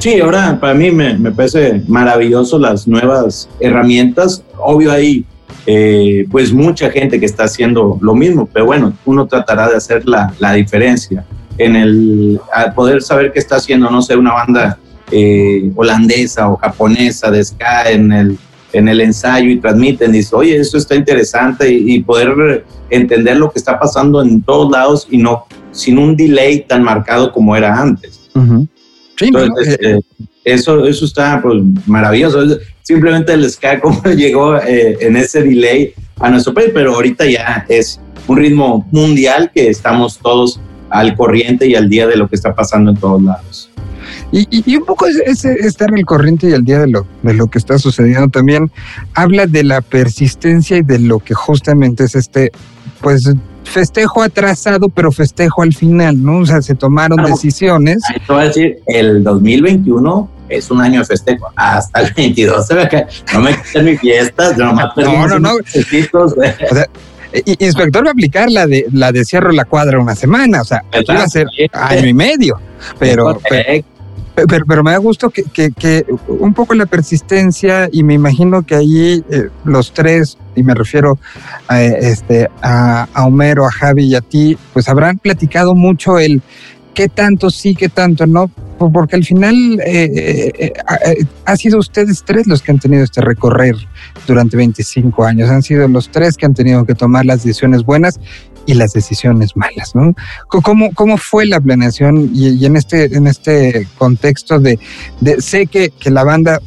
Sí, 0.00 0.20
ahora 0.20 0.58
para 0.60 0.74
mí 0.74 0.90
me, 0.90 1.16
me 1.16 1.30
parece 1.30 1.82
maravilloso 1.86 2.58
las 2.58 2.88
nuevas 2.88 3.48
herramientas. 3.60 4.42
Obvio 4.58 4.90
hay 4.90 5.24
eh, 5.66 6.26
pues 6.30 6.52
mucha 6.52 6.90
gente 6.90 7.20
que 7.20 7.26
está 7.26 7.44
haciendo 7.44 7.98
lo 8.00 8.14
mismo, 8.14 8.48
pero 8.52 8.66
bueno, 8.66 8.92
uno 9.04 9.26
tratará 9.26 9.68
de 9.68 9.76
hacer 9.76 10.08
la, 10.08 10.32
la 10.38 10.52
diferencia 10.54 11.24
en 11.58 11.76
el 11.76 12.40
poder 12.74 13.02
saber 13.02 13.32
qué 13.32 13.40
está 13.40 13.56
haciendo, 13.56 13.90
no 13.90 14.00
sé, 14.00 14.16
una 14.16 14.32
banda 14.32 14.78
eh, 15.10 15.70
holandesa 15.74 16.48
o 16.48 16.56
japonesa 16.56 17.30
de 17.30 17.44
ska 17.44 17.90
en 17.90 18.12
el, 18.12 18.38
en 18.72 18.88
el 18.88 19.00
ensayo 19.00 19.50
y 19.50 19.58
transmiten, 19.58 20.12
dice, 20.12 20.34
oye, 20.36 20.56
eso 20.56 20.76
está 20.78 20.94
interesante 20.94 21.70
y, 21.70 22.00
poder 22.02 22.64
entender 22.90 23.36
lo 23.36 23.50
que 23.50 23.58
está 23.58 23.78
pasando 23.78 24.22
en 24.22 24.42
todos 24.42 24.70
lados 24.70 25.08
y 25.10 25.18
no 25.18 25.44
sin 25.72 25.98
un 25.98 26.16
delay 26.16 26.64
tan 26.66 26.82
marcado 26.82 27.32
como 27.32 27.56
era 27.56 27.80
antes. 27.80 28.20
Entonces, 29.20 29.78
eh, 29.80 29.96
eh, 29.96 30.00
eso, 30.44 30.86
eso 30.86 31.04
está 31.04 31.40
pues, 31.42 31.56
maravilloso. 31.86 32.58
Simplemente 32.82 33.32
el 33.32 33.48
ska 33.50 33.80
como 33.80 34.02
llegó 34.10 34.60
en 34.62 35.16
ese 35.16 35.42
delay 35.42 35.92
a 36.20 36.30
nuestro 36.30 36.54
país, 36.54 36.70
pero 36.72 36.94
ahorita 36.94 37.26
ya 37.26 37.66
es 37.68 38.00
un 38.26 38.36
ritmo 38.36 38.86
mundial 38.90 39.50
que 39.54 39.68
estamos 39.68 40.18
todos 40.18 40.60
al 40.90 41.16
corriente 41.16 41.66
y 41.66 41.74
al 41.74 41.88
día 41.88 42.06
de 42.06 42.16
lo 42.16 42.28
que 42.28 42.36
está 42.36 42.54
pasando 42.54 42.90
en 42.90 42.96
todos 42.96 43.22
lados. 43.22 43.70
Y, 44.30 44.76
un 44.76 44.84
poco 44.84 45.06
ese 45.06 45.54
estar 45.54 45.88
al 45.92 46.04
corriente 46.04 46.48
y 46.48 46.52
al 46.52 46.64
día 46.64 46.80
de 46.80 46.88
lo, 46.88 47.06
de 47.22 47.34
lo 47.34 47.46
que 47.46 47.58
está 47.58 47.78
sucediendo 47.78 48.28
también 48.28 48.70
habla 49.14 49.46
de 49.46 49.64
la 49.64 49.80
persistencia 49.80 50.76
y 50.76 50.82
de 50.82 50.98
lo 50.98 51.18
que 51.18 51.34
justamente 51.34 52.04
es 52.04 52.14
este, 52.14 52.52
pues 53.00 53.32
festejo 53.64 54.22
atrasado, 54.22 54.88
pero 54.88 55.12
festejo 55.12 55.62
al 55.62 55.74
final, 55.74 56.22
¿no? 56.22 56.38
O 56.38 56.46
sea, 56.46 56.60
se 56.62 56.74
tomaron 56.74 57.22
decisiones. 57.24 58.02
Te 58.26 58.32
voy 58.32 58.42
a 58.42 58.44
decir, 58.46 58.78
el 58.86 59.22
2021 59.22 60.30
es 60.48 60.70
un 60.70 60.80
año 60.80 61.00
de 61.00 61.06
festejo. 61.06 61.50
Hasta 61.56 62.00
el 62.00 62.12
22 62.12 62.66
se 62.66 62.74
no 63.34 63.40
me 63.40 63.56
quiten 63.56 63.84
mis 63.84 64.00
fiestas, 64.00 64.56
no, 64.56 64.72
no, 64.72 65.38
no. 65.38 65.50
O 65.52 66.28
sea, 66.28 66.86
Inspector 67.32 68.04
va 68.04 68.10
a 68.10 68.12
aplicar 68.12 68.50
la 68.50 68.66
de 68.66 68.86
la 68.92 69.12
de 69.12 69.24
cierro 69.24 69.52
la 69.52 69.64
cuadra 69.64 69.98
una 69.98 70.14
semana, 70.14 70.62
o 70.62 70.64
sea, 70.64 70.82
va 70.92 71.22
a 71.22 71.28
ser 71.28 71.46
año 71.72 72.06
y 72.06 72.14
medio, 72.14 72.58
pero, 72.98 73.38
pero, 74.66 74.84
me 74.84 74.92
da 74.92 74.98
gusto 74.98 75.30
que, 75.30 75.44
que, 75.44 76.06
un 76.28 76.54
poco 76.54 76.74
la 76.74 76.86
persistencia 76.86 77.88
y 77.92 78.02
me 78.02 78.14
imagino 78.14 78.62
que 78.62 78.76
ahí 78.76 79.24
eh, 79.30 79.48
los 79.64 79.92
tres, 79.92 80.38
y 80.54 80.62
me 80.62 80.74
refiero 80.74 81.18
a, 81.66 81.82
este, 81.82 82.48
a, 82.62 83.08
a 83.12 83.26
Homero, 83.26 83.66
a 83.66 83.72
Javi 83.72 84.04
y 84.06 84.14
a 84.14 84.20
ti, 84.20 84.56
pues 84.72 84.88
habrán 84.88 85.18
platicado 85.18 85.74
mucho 85.74 86.18
el 86.18 86.40
qué 86.94 87.08
tanto 87.08 87.50
sí, 87.50 87.74
qué 87.74 87.88
tanto 87.88 88.26
no, 88.26 88.50
porque 88.78 89.16
al 89.16 89.24
final 89.24 89.80
eh, 89.84 90.52
eh, 90.58 90.72
eh, 91.06 91.24
ha 91.44 91.56
sido 91.56 91.78
ustedes 91.78 92.22
tres 92.24 92.46
los 92.46 92.62
que 92.62 92.70
han 92.70 92.78
tenido 92.78 93.02
este 93.04 93.20
recorrer 93.20 93.74
durante 94.26 94.56
25 94.56 95.24
años, 95.24 95.50
han 95.50 95.62
sido 95.62 95.88
los 95.88 96.08
tres 96.10 96.36
que 96.36 96.46
han 96.46 96.54
tenido 96.54 96.86
que 96.86 96.94
tomar 96.94 97.26
las 97.26 97.42
decisiones 97.42 97.84
buenas 97.84 98.20
y 98.66 98.74
las 98.74 98.92
decisiones 98.92 99.56
malas. 99.56 99.92
¿Cómo, 100.48 100.92
cómo 100.94 101.16
fue 101.16 101.46
la 101.46 101.60
planeación 101.60 102.30
y, 102.34 102.64
en, 102.64 102.76
este, 102.76 103.16
en 103.16 103.26
este 103.26 103.86
contexto 103.96 104.58
de, 104.60 104.78
sé 105.38 105.66
que, 105.66 105.90
que 105.90 106.10
la 106.10 106.22
banda 106.22 106.60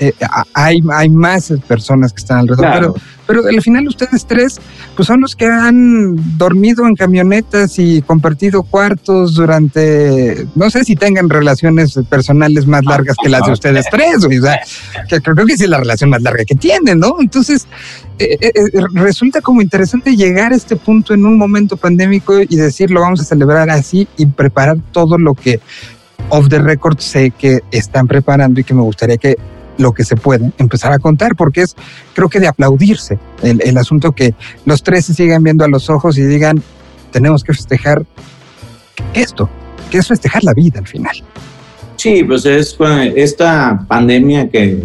eh, 0.00 0.14
hay, 0.54 0.82
hay 0.92 1.10
más 1.10 1.52
personas 1.68 2.14
que 2.14 2.20
están 2.20 2.38
alrededor, 2.38 2.72
pero, 2.72 2.94
pero 3.26 3.48
al 3.48 3.60
final 3.60 3.86
ustedes 3.86 4.24
tres 4.24 4.58
pues 4.96 5.06
son 5.06 5.20
los 5.20 5.36
que 5.36 5.44
han 5.44 6.38
dormido 6.38 6.86
en 6.86 6.94
camionetas 6.94 7.78
y 7.78 8.00
compartido 8.00 8.62
cuartos 8.62 9.34
durante, 9.34 10.46
no 10.54 10.70
sé 10.70 10.84
si 10.84 10.96
tengan 10.96 11.28
relaciones 11.28 11.98
personales 12.08 12.66
más 12.66 12.82
largas 12.86 13.14
que 13.22 13.28
las 13.28 13.44
de 13.44 13.52
ustedes 13.52 13.84
tres, 13.90 14.24
o 14.24 14.30
sea, 14.30 14.60
que 15.06 15.20
creo 15.20 15.44
que 15.44 15.52
es 15.52 15.68
la 15.68 15.78
relación 15.78 16.08
más 16.08 16.22
larga 16.22 16.46
que 16.46 16.54
tienen, 16.54 16.98
¿no? 16.98 17.16
Entonces, 17.20 17.66
eh, 18.18 18.38
eh, 18.40 18.52
resulta 18.94 19.42
como 19.42 19.60
interesante 19.60 20.16
llegar 20.16 20.52
a 20.52 20.56
este 20.56 20.76
punto 20.76 21.12
en 21.12 21.26
un 21.26 21.36
momento 21.36 21.76
pandémico 21.76 22.40
y 22.40 22.56
decir, 22.56 22.90
lo 22.90 23.02
vamos 23.02 23.20
a 23.20 23.24
celebrar 23.24 23.68
así 23.68 24.08
y 24.16 24.24
preparar 24.24 24.78
todo 24.92 25.18
lo 25.18 25.34
que 25.34 25.60
off 26.30 26.48
the 26.48 26.58
record 26.58 26.98
sé 26.98 27.30
que 27.30 27.60
están 27.70 28.06
preparando 28.06 28.60
y 28.60 28.64
que 28.64 28.74
me 28.74 28.82
gustaría 28.82 29.18
que 29.18 29.36
lo 29.78 29.92
que 29.92 30.04
se 30.04 30.16
puede 30.16 30.52
empezar 30.58 30.92
a 30.92 30.98
contar, 30.98 31.36
porque 31.36 31.62
es, 31.62 31.76
creo 32.14 32.28
que 32.28 32.40
de 32.40 32.48
aplaudirse 32.48 33.18
el, 33.42 33.76
asunto 33.78 34.12
que 34.12 34.34
los 34.64 34.82
tres 34.82 35.06
se 35.06 35.14
sigan 35.14 35.42
viendo 35.42 35.64
a 35.64 35.68
los 35.68 35.88
ojos 35.90 36.18
y 36.18 36.22
digan, 36.22 36.62
tenemos 37.10 37.42
que 37.42 37.52
festejar 37.52 38.04
esto, 39.14 39.48
que 39.90 39.98
es 39.98 40.08
festejar 40.08 40.44
la 40.44 40.52
vida 40.52 40.78
al 40.78 40.86
final. 40.86 41.16
Sí, 41.96 42.24
pues 42.24 42.46
es 42.46 42.76
esta 43.16 43.84
pandemia 43.86 44.48
que 44.48 44.82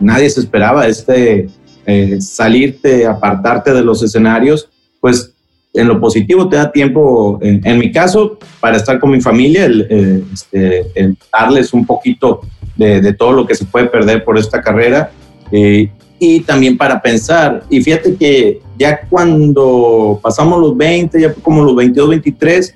nadie 0.00 0.28
se 0.28 0.40
esperaba, 0.40 0.86
este 0.86 1.48
eh, 1.86 2.20
salirte, 2.20 3.06
apartarte 3.06 3.72
de 3.72 3.82
los 3.82 4.02
escenarios, 4.02 4.68
pues 5.00 5.34
en 5.74 5.88
lo 5.88 6.00
positivo 6.00 6.48
te 6.48 6.56
da 6.56 6.70
tiempo, 6.70 7.38
en, 7.42 7.78
mi 7.78 7.90
caso, 7.90 8.38
para 8.60 8.76
estar 8.76 9.00
con 9.00 9.10
mi 9.10 9.20
familia, 9.20 9.64
el, 9.64 9.86
eh, 9.90 10.22
este, 10.32 11.16
darles 11.32 11.72
un 11.74 11.84
poquito 11.84 12.42
de, 12.76 13.12
todo 13.12 13.32
lo 13.32 13.46
que 13.46 13.54
se 13.54 13.64
puede 13.64 13.86
perder 13.86 14.24
por 14.24 14.38
esta 14.38 14.60
carrera 14.60 15.10
eh, 15.52 15.90
y 16.18 16.40
también 16.40 16.76
para 16.76 17.00
pensar. 17.00 17.64
Y 17.70 17.82
fíjate 17.82 18.16
que 18.16 18.60
ya 18.78 19.00
cuando 19.08 20.18
pasamos 20.22 20.60
los 20.60 20.76
20, 20.76 21.20
ya 21.20 21.32
como 21.34 21.64
los 21.64 21.76
22, 21.76 22.08
23, 22.10 22.74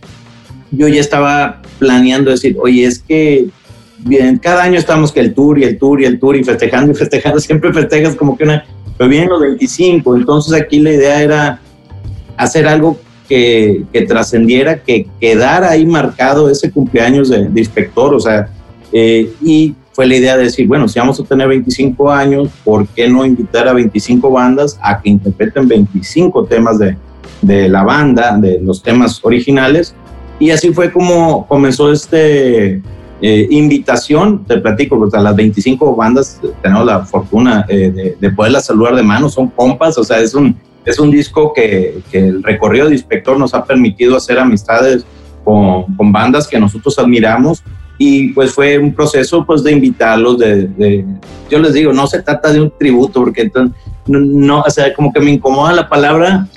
yo 0.70 0.88
ya 0.88 1.00
estaba 1.00 1.62
planeando 1.78 2.30
decir, 2.30 2.56
oye, 2.60 2.84
es 2.84 2.98
que 2.98 3.48
bien, 3.98 4.38
cada 4.38 4.62
año 4.62 4.78
estamos 4.78 5.12
que 5.12 5.20
el 5.20 5.34
tour 5.34 5.58
y 5.58 5.64
el 5.64 5.78
tour 5.78 6.00
y 6.00 6.04
el 6.04 6.18
tour 6.18 6.36
y 6.36 6.44
festejando 6.44 6.92
y 6.92 6.94
festejando, 6.94 7.40
siempre 7.40 7.72
festejas 7.72 8.14
como 8.14 8.36
que 8.36 8.44
una, 8.44 8.64
pero 8.96 9.10
vienen 9.10 9.28
los 9.28 9.40
25, 9.40 10.16
entonces 10.16 10.60
aquí 10.60 10.80
la 10.80 10.92
idea 10.92 11.22
era 11.22 11.60
hacer 12.36 12.66
algo 12.66 12.98
que, 13.28 13.84
que 13.92 14.02
trascendiera, 14.02 14.82
que 14.82 15.06
quedara 15.20 15.70
ahí 15.70 15.84
marcado 15.84 16.48
ese 16.50 16.70
cumpleaños 16.70 17.28
de, 17.28 17.50
inspector, 17.54 18.14
o 18.14 18.20
sea, 18.20 18.48
eh, 18.92 19.30
y 19.42 19.74
fue 19.98 20.06
la 20.06 20.14
idea 20.14 20.36
de 20.36 20.44
decir, 20.44 20.68
bueno, 20.68 20.86
si 20.86 21.00
vamos 21.00 21.18
a 21.18 21.24
tener 21.24 21.48
25 21.48 22.12
años, 22.12 22.50
¿por 22.62 22.86
qué 22.86 23.08
no 23.08 23.26
invitar 23.26 23.66
a 23.66 23.72
25 23.72 24.30
bandas 24.30 24.78
a 24.80 25.02
que 25.02 25.08
interpreten 25.08 25.66
25 25.66 26.44
temas 26.44 26.78
de, 26.78 26.96
de 27.42 27.68
la 27.68 27.82
banda, 27.82 28.38
de 28.38 28.60
los 28.60 28.80
temas 28.80 29.18
originales? 29.24 29.96
Y 30.38 30.50
así 30.50 30.72
fue 30.72 30.92
como 30.92 31.48
comenzó 31.48 31.90
este 31.90 32.80
eh, 33.20 33.48
invitación, 33.50 34.44
te 34.44 34.58
platico, 34.58 34.96
pues 34.98 35.12
a 35.14 35.20
las 35.20 35.34
25 35.34 35.96
bandas 35.96 36.40
tenemos 36.62 36.86
la 36.86 37.04
fortuna 37.04 37.66
eh, 37.68 37.90
de, 37.90 38.16
de, 38.20 38.30
poderlas 38.30 38.66
saludar 38.66 38.94
de 38.94 39.02
mano, 39.02 39.28
son 39.28 39.48
compas, 39.48 39.98
o 39.98 40.04
sea, 40.04 40.20
es 40.20 40.32
un, 40.32 40.54
es 40.84 41.00
un 41.00 41.10
disco 41.10 41.52
que, 41.52 42.04
el 42.12 42.44
recorrido 42.44 42.86
de 42.86 42.92
Inspector 42.92 43.36
nos 43.36 43.52
ha 43.52 43.64
permitido 43.64 44.16
hacer 44.16 44.38
amistades 44.38 45.04
con, 45.42 46.12
bandas 46.12 46.46
que 46.46 46.60
nosotros 46.60 46.96
admiramos 47.00 47.64
y 47.98 48.28
pues 48.32 48.52
fue 48.52 48.78
un 48.78 48.94
proceso 48.94 49.44
pues 49.44 49.64
de 49.64 49.72
invitarlos, 49.72 50.38
de, 50.38 51.04
yo 51.50 51.58
les 51.58 51.72
digo, 51.74 51.92
no 51.92 52.06
se 52.06 52.22
trata 52.22 52.52
de 52.52 52.60
un 52.62 52.72
tributo 52.78 53.20
porque 53.20 53.42
entonces 53.42 53.76
no, 54.08 54.62
o 54.62 54.70
sea, 54.70 54.94
como 54.94 55.12
que 55.12 55.20
me 55.20 55.32
incomoda 55.32 55.72
la 55.72 55.88
palabra. 55.88 56.48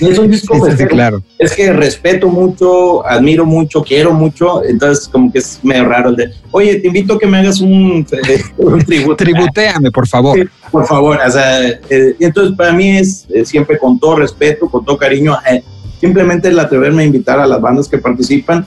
Es 0.00 0.18
un 0.18 0.30
disco 0.30 0.60
claro. 0.88 1.22
Es 1.38 1.54
que 1.54 1.72
respeto 1.72 2.28
mucho, 2.28 3.06
admiro 3.06 3.44
mucho, 3.44 3.82
quiero 3.82 4.12
mucho, 4.12 4.64
entonces 4.64 5.06
como 5.06 5.30
que 5.30 5.38
es 5.38 5.60
medio 5.62 5.84
raro 5.84 6.10
el 6.10 6.16
de, 6.16 6.30
oye, 6.50 6.76
te 6.76 6.88
invito 6.88 7.14
a 7.14 7.18
que 7.18 7.26
me 7.26 7.38
hagas 7.38 7.60
un, 7.60 8.04
tributo. 8.86 9.16
Tributéame, 9.16 9.90
por 9.92 10.08
favor. 10.08 10.50
por 10.72 10.86
favor, 10.86 11.18
o 11.24 11.30
sea, 11.30 11.68
eh, 11.68 12.16
entonces 12.18 12.56
para 12.56 12.72
mí 12.72 12.96
es 12.96 13.26
eh, 13.32 13.44
siempre 13.44 13.78
con 13.78 14.00
todo 14.00 14.16
respeto, 14.16 14.68
con 14.68 14.84
todo 14.84 14.96
cariño, 14.96 15.36
eh, 15.48 15.62
simplemente 16.00 16.48
el 16.48 16.58
atreverme 16.58 17.02
a 17.02 17.06
invitar 17.06 17.38
a 17.38 17.46
las 17.46 17.60
bandas 17.60 17.86
que 17.86 17.98
participan 17.98 18.66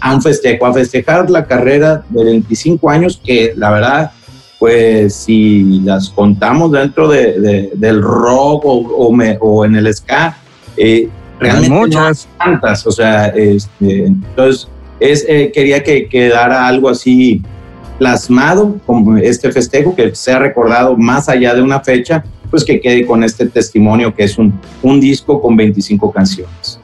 a 0.00 0.14
un 0.14 0.22
festejo, 0.22 0.66
a 0.66 0.72
festejar 0.72 1.30
la 1.30 1.46
carrera 1.46 2.04
de 2.10 2.24
25 2.24 2.90
años, 2.90 3.20
que 3.24 3.52
la 3.56 3.70
verdad 3.70 4.12
pues 4.58 5.14
si 5.14 5.80
las 5.80 6.08
contamos 6.10 6.72
dentro 6.72 7.08
de, 7.08 7.70
del 7.74 8.02
rock 8.02 8.64
o, 8.64 9.12
o, 9.40 9.64
en 9.64 9.76
el 9.76 9.94
ska, 9.94 10.36
eh, 10.76 11.08
realmente 11.38 11.74
muchas 11.74 12.26
tantas, 12.38 12.86
o 12.86 12.90
sea, 12.90 13.26
este, 13.28 14.06
entonces 14.06 14.68
es, 14.98 15.26
eh, 15.28 15.50
quería 15.52 15.82
que 15.82 16.08
quedara 16.08 16.66
algo 16.66 16.88
así 16.88 17.42
plasmado 17.98 18.76
como 18.86 19.16
este 19.16 19.52
festejo, 19.52 19.94
que 19.94 20.14
sea 20.14 20.38
recordado 20.38 20.96
más 20.96 21.28
allá 21.28 21.54
de 21.54 21.62
una 21.62 21.80
fecha, 21.80 22.24
pues 22.50 22.64
que 22.64 22.80
quede 22.80 23.06
con 23.06 23.24
este 23.24 23.46
testimonio 23.46 24.14
que 24.14 24.24
es 24.24 24.38
un, 24.38 24.58
un 24.82 25.00
disco 25.00 25.40
con 25.40 25.56
25 25.56 26.12
canciones. 26.12 26.80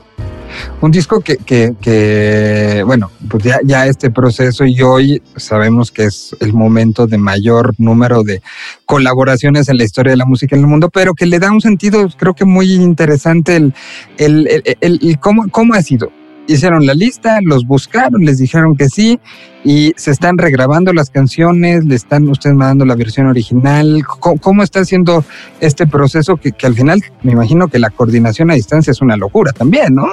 Un 0.82 0.90
disco 0.90 1.20
que, 1.20 2.82
bueno, 2.84 3.12
pues 3.28 3.44
ya, 3.44 3.60
ya 3.64 3.86
este 3.86 4.10
proceso 4.10 4.64
y 4.64 4.82
hoy 4.82 5.22
sabemos 5.36 5.92
que 5.92 6.06
es 6.06 6.34
el 6.40 6.52
momento 6.52 7.06
de 7.06 7.18
mayor 7.18 7.72
número 7.78 8.24
de 8.24 8.42
colaboraciones 8.84 9.68
en 9.68 9.78
la 9.78 9.84
historia 9.84 10.10
de 10.10 10.16
la 10.16 10.24
música 10.24 10.56
en 10.56 10.62
el 10.62 10.66
mundo, 10.66 10.90
pero 10.90 11.14
que 11.14 11.26
le 11.26 11.38
da 11.38 11.52
un 11.52 11.60
sentido, 11.60 12.08
creo 12.16 12.34
que 12.34 12.44
muy 12.44 12.72
interesante 12.72 13.54
el, 13.54 13.72
el, 14.18 14.76
el, 14.80 15.18
cómo, 15.20 15.48
cómo 15.52 15.74
ha 15.74 15.82
sido 15.82 16.10
hicieron 16.48 16.84
la 16.84 16.94
lista, 16.94 17.38
los 17.40 17.64
buscaron, 17.64 18.24
les 18.24 18.38
dijeron 18.38 18.76
que 18.76 18.88
sí 18.88 19.20
y 19.62 19.92
se 19.96 20.10
están 20.10 20.36
regrabando 20.36 20.92
las 20.92 21.10
canciones, 21.10 21.84
le 21.84 21.94
están 21.94 22.28
ustedes 22.28 22.56
mandando 22.56 22.84
la 22.84 22.96
versión 22.96 23.28
original. 23.28 24.02
¿Cómo, 24.18 24.64
está 24.64 24.80
haciendo 24.80 25.24
este 25.60 25.86
proceso 25.86 26.38
que, 26.38 26.50
que, 26.50 26.66
al 26.66 26.74
final 26.74 27.00
me 27.22 27.30
imagino 27.30 27.68
que 27.68 27.78
la 27.78 27.90
coordinación 27.90 28.50
a 28.50 28.54
distancia 28.54 28.90
es 28.90 29.00
una 29.00 29.16
locura 29.16 29.52
también, 29.52 29.94
¿no? 29.94 30.08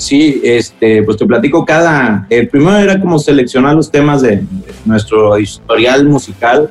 Sí, 0.00 0.40
este, 0.42 1.02
pues 1.02 1.18
te 1.18 1.26
platico 1.26 1.62
cada. 1.62 2.26
El 2.30 2.48
primero 2.48 2.78
era 2.78 2.98
como 2.98 3.18
seleccionar 3.18 3.74
los 3.74 3.90
temas 3.90 4.22
de, 4.22 4.42
nuestro 4.86 5.38
historial 5.38 6.06
musical 6.06 6.70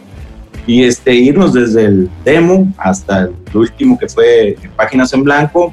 y 0.65 0.83
este, 0.83 1.13
irnos 1.13 1.53
desde 1.53 1.85
el 1.85 2.09
demo 2.25 2.73
hasta 2.75 3.25
el 3.25 3.35
último 3.53 3.99
que 3.99 4.09
fue 4.09 4.57
Páginas 4.75 5.13
en 5.13 5.23
Blanco, 5.23 5.71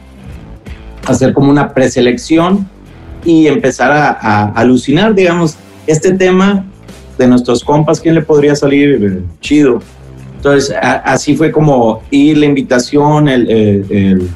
hacer 1.06 1.32
como 1.32 1.50
una 1.50 1.72
preselección 1.72 2.68
y 3.24 3.46
empezar 3.46 3.90
a, 3.90 4.50
alucinar, 4.50 5.14
digamos, 5.14 5.56
este 5.86 6.12
tema 6.12 6.66
de 7.16 7.26
nuestros 7.26 7.64
compas, 7.64 8.02
¿quién 8.02 8.16
le 8.16 8.20
podría 8.20 8.54
salir 8.54 9.22
chido? 9.40 9.80
Entonces, 10.36 10.76
así 10.82 11.34
fue 11.34 11.50
como 11.50 12.02
ir 12.10 12.36
la 12.36 12.44
invitación, 12.44 13.28
el 13.28 13.50
el 13.50 14.28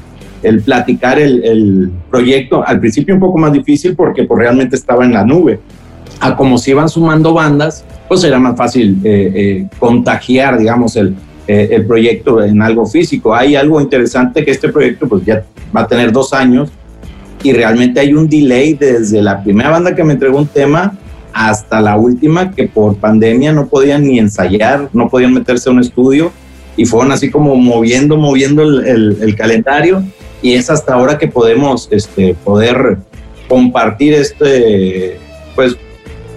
platicar 0.64 1.18
el, 1.18 1.90
proyecto, 2.10 2.66
al 2.66 2.80
principio 2.80 3.14
un 3.14 3.20
poco 3.20 3.38
más 3.38 3.52
difícil 3.52 3.94
porque 3.94 4.24
pues, 4.24 4.38
realmente 4.38 4.76
estaba 4.76 5.04
en 5.04 5.12
la 5.12 5.24
nube. 5.24 5.60
A 6.20 6.36
como 6.36 6.58
se 6.58 6.72
iban 6.72 6.88
sumando 6.88 7.32
bandas, 7.32 7.84
pues 8.08 8.24
era 8.24 8.38
más 8.38 8.56
fácil 8.56 8.98
eh, 9.04 9.32
eh, 9.34 9.66
contagiar, 9.78 10.58
digamos, 10.58 10.96
el, 10.96 11.14
eh, 11.46 11.68
el 11.72 11.86
proyecto 11.86 12.42
en 12.42 12.60
algo 12.62 12.86
físico. 12.86 13.34
Hay 13.34 13.56
algo 13.56 13.80
interesante 13.80 14.44
que 14.44 14.50
este 14.50 14.68
proyecto 14.68 15.08
pues 15.08 15.24
ya 15.24 15.44
va 15.74 15.82
a 15.82 15.86
tener 15.86 16.12
dos 16.12 16.32
años 16.32 16.70
y 17.42 17.52
realmente 17.52 18.00
hay 18.00 18.12
un 18.12 18.28
delay 18.28 18.74
desde 18.74 19.22
la 19.22 19.42
primera 19.42 19.70
banda 19.70 19.94
que 19.94 20.04
me 20.04 20.12
entregó 20.12 20.38
un 20.38 20.46
tema 20.46 20.98
hasta 21.32 21.80
la 21.80 21.96
última 21.96 22.50
que 22.50 22.68
por 22.68 22.96
pandemia 22.96 23.52
no 23.52 23.66
podían 23.66 24.04
ni 24.04 24.18
ensayar, 24.18 24.90
no 24.92 25.08
podían 25.08 25.32
meterse 25.32 25.68
a 25.68 25.72
un 25.72 25.80
estudio 25.80 26.30
y 26.76 26.84
fueron 26.84 27.12
así 27.12 27.30
como 27.30 27.54
moviendo, 27.56 28.16
moviendo 28.16 28.62
el, 28.62 29.16
el 29.20 29.34
calendario 29.36 30.04
y 30.42 30.54
es 30.54 30.70
hasta 30.70 30.94
ahora 30.94 31.18
que 31.18 31.28
podemos 31.28 31.88
este, 31.90 32.34
poder 32.44 32.98
compartir 33.48 34.14
este 34.14 35.18
pues 35.54 35.76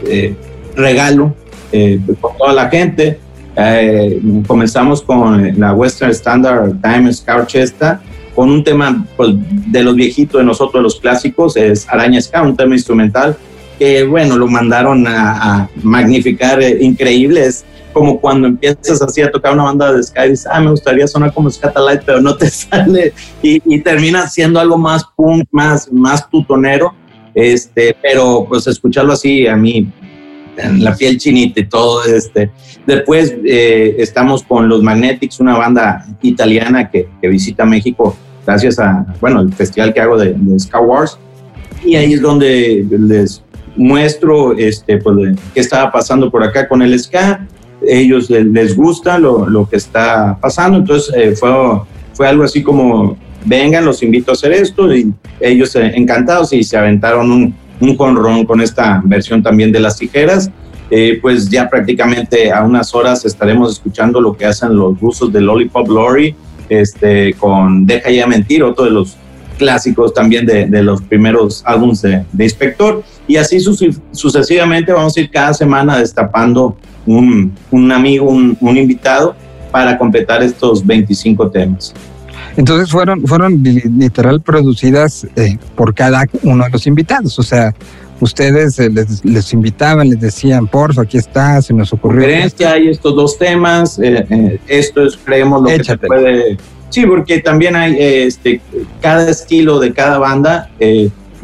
eh, 0.05 0.35
regalo 0.75 1.33
eh, 1.71 1.99
con 2.19 2.37
toda 2.37 2.53
la 2.53 2.69
gente. 2.69 3.19
Eh, 3.55 4.19
comenzamos 4.47 5.01
con 5.01 5.59
la 5.59 5.73
Western 5.73 6.11
Standard 6.11 6.81
Time 6.81 7.13
Ska 7.13 7.35
Orchestra 7.37 8.01
con 8.35 8.49
un 8.49 8.63
tema 8.63 9.05
pues, 9.15 9.29
de 9.67 9.83
los 9.83 9.95
viejitos 9.95 10.39
de 10.39 10.45
nosotros, 10.45 10.73
de 10.73 10.81
los 10.81 10.99
clásicos, 10.99 11.55
es 11.55 11.87
Araña 11.87 12.19
Ska, 12.19 12.41
un 12.41 12.57
tema 12.57 12.73
instrumental 12.73 13.37
que 13.77 14.03
bueno, 14.03 14.37
lo 14.37 14.47
mandaron 14.47 15.05
a, 15.07 15.61
a 15.61 15.69
magnificar 15.83 16.61
increíbles 16.61 17.63
como 17.93 18.19
cuando 18.19 18.47
empiezas 18.47 19.01
así 19.01 19.21
a 19.21 19.31
tocar 19.31 19.53
una 19.53 19.63
banda 19.63 19.93
de 19.93 20.03
ska 20.03 20.25
y 20.25 20.31
dices, 20.31 20.47
ah, 20.51 20.59
me 20.59 20.71
gustaría 20.71 21.07
sonar 21.07 21.33
como 21.33 21.49
Scatalight, 21.49 22.01
pero 22.03 22.19
no 22.19 22.35
te 22.35 22.49
sale 22.49 23.13
y, 23.41 23.61
y 23.65 23.79
termina 23.79 24.27
siendo 24.27 24.59
algo 24.59 24.77
más 24.77 25.05
punk, 25.15 25.47
más, 25.51 25.91
más 25.91 26.29
tutonero. 26.29 26.93
Este, 27.35 27.95
pero 27.99 28.45
pues 28.47 28.67
escucharlo 28.67 29.13
así 29.13 29.47
a 29.47 29.55
mí 29.55 29.91
la 30.79 30.95
piel 30.95 31.17
chinita 31.17 31.59
y 31.59 31.65
todo. 31.65 32.03
Este. 32.05 32.51
Después 32.85 33.35
eh, 33.45 33.95
estamos 33.97 34.43
con 34.43 34.69
los 34.69 34.81
Magnetics, 34.83 35.39
una 35.39 35.57
banda 35.57 36.05
italiana 36.21 36.89
que, 36.89 37.07
que, 37.21 37.27
visita 37.27 37.65
México 37.65 38.15
gracias 38.45 38.77
a, 38.79 39.05
bueno, 39.21 39.39
el 39.41 39.53
festival 39.53 39.93
que 39.93 40.01
hago 40.01 40.17
de, 40.17 40.33
de 40.37 40.59
Ska 40.59 40.79
Wars. 40.79 41.17
Y 41.83 41.95
ahí 41.95 42.13
es 42.13 42.21
donde 42.21 42.85
les 42.89 43.43
muestro 43.75 44.55
este, 44.57 44.97
pues, 44.97 45.37
qué 45.53 45.59
estaba 45.59 45.91
pasando 45.91 46.29
por 46.29 46.43
acá 46.43 46.67
con 46.67 46.81
el 46.81 46.97
ska. 46.99 47.47
Ellos 47.87 48.29
les 48.29 48.75
gusta 48.75 49.17
lo, 49.19 49.47
lo 49.49 49.67
que 49.67 49.77
está 49.77 50.37
pasando, 50.39 50.77
entonces 50.77 51.13
eh, 51.15 51.35
fue, 51.35 51.51
fue 52.13 52.27
algo 52.27 52.43
así 52.43 52.61
como, 52.61 53.17
vengan, 53.45 53.85
los 53.85 54.03
invito 54.03 54.31
a 54.31 54.33
hacer 54.33 54.53
esto, 54.53 54.93
y 54.93 55.13
ellos 55.39 55.75
eh, 55.75 55.91
encantados 55.95 56.53
y 56.53 56.63
se 56.63 56.77
aventaron 56.77 57.31
un, 57.31 57.55
un 57.79 57.95
conrón 57.95 58.45
con 58.45 58.61
esta 58.61 59.01
versión 59.03 59.43
también 59.43 59.71
de 59.71 59.79
las 59.79 59.97
tijeras. 59.97 60.49
Eh, 60.89 61.17
pues 61.21 61.49
ya 61.49 61.67
prácticamente 61.69 62.51
a 62.51 62.61
unas 62.63 62.93
horas 62.93 63.25
estaremos 63.25 63.73
escuchando 63.73 64.21
lo 64.21 64.37
que 64.37 64.45
hacen 64.45 64.75
los 64.75 64.99
rusos 64.99 65.33
de 65.33 65.41
Lollipop 65.41 65.87
Lori, 65.87 66.35
este, 66.69 67.33
con 67.33 67.87
Deja 67.87 68.11
ya 68.11 68.27
mentir, 68.27 68.63
otro 68.63 68.85
de 68.85 68.91
los 68.91 69.17
clásicos 69.57 70.13
también 70.13 70.45
de, 70.45 70.67
de 70.67 70.83
los 70.83 71.01
primeros 71.01 71.63
álbumes 71.65 72.01
de, 72.01 72.23
Inspector. 72.37 73.03
Y 73.27 73.37
así 73.37 73.59
sucesivamente 73.59 74.91
vamos 74.91 75.15
a 75.15 75.21
ir 75.21 75.29
cada 75.29 75.53
semana 75.53 75.97
destapando 75.97 76.75
un, 77.05 77.53
un 77.71 77.91
amigo, 77.91 78.29
un, 78.29 78.57
un, 78.59 78.77
invitado 78.77 79.35
para 79.71 79.97
completar 79.97 80.43
estos 80.43 80.85
25 80.85 81.49
temas. 81.49 81.93
Entonces 82.57 82.91
fueron, 82.91 83.25
fueron 83.25 83.63
literal 83.63 84.41
producidas 84.41 85.25
eh, 85.35 85.57
por 85.75 85.93
cada 85.95 86.25
uno 86.43 86.65
de 86.65 86.69
los 86.69 86.85
invitados, 86.85 87.39
o 87.39 87.43
sea, 87.43 87.73
ustedes 88.23 88.79
eh, 88.79 88.89
les, 88.89 89.23
les, 89.23 89.53
invitaban, 89.53 90.09
les 90.09 90.19
decían, 90.19 90.67
porfa, 90.67 91.03
aquí 91.03 91.17
está, 91.17 91.61
se 91.61 91.73
nos 91.73 91.93
ocurrió. 91.93 92.25
Hay 92.25 92.87
estos 92.89 93.15
dos 93.15 93.37
temas, 93.37 93.99
eh, 93.99 94.25
eh, 94.29 94.59
esto 94.67 95.05
es, 95.05 95.17
creemos, 95.17 95.61
lo 95.61 95.69
Échate. 95.69 95.83
que 95.83 95.91
se 95.91 96.07
puede 96.07 96.57
Sí, 96.89 97.07
porque 97.07 97.39
también 97.39 97.75
hay 97.75 97.95
este, 97.97 98.61
cada 99.01 99.27
estilo 99.27 99.79
de 99.79 99.93
cada 99.93 100.19
banda. 100.19 100.69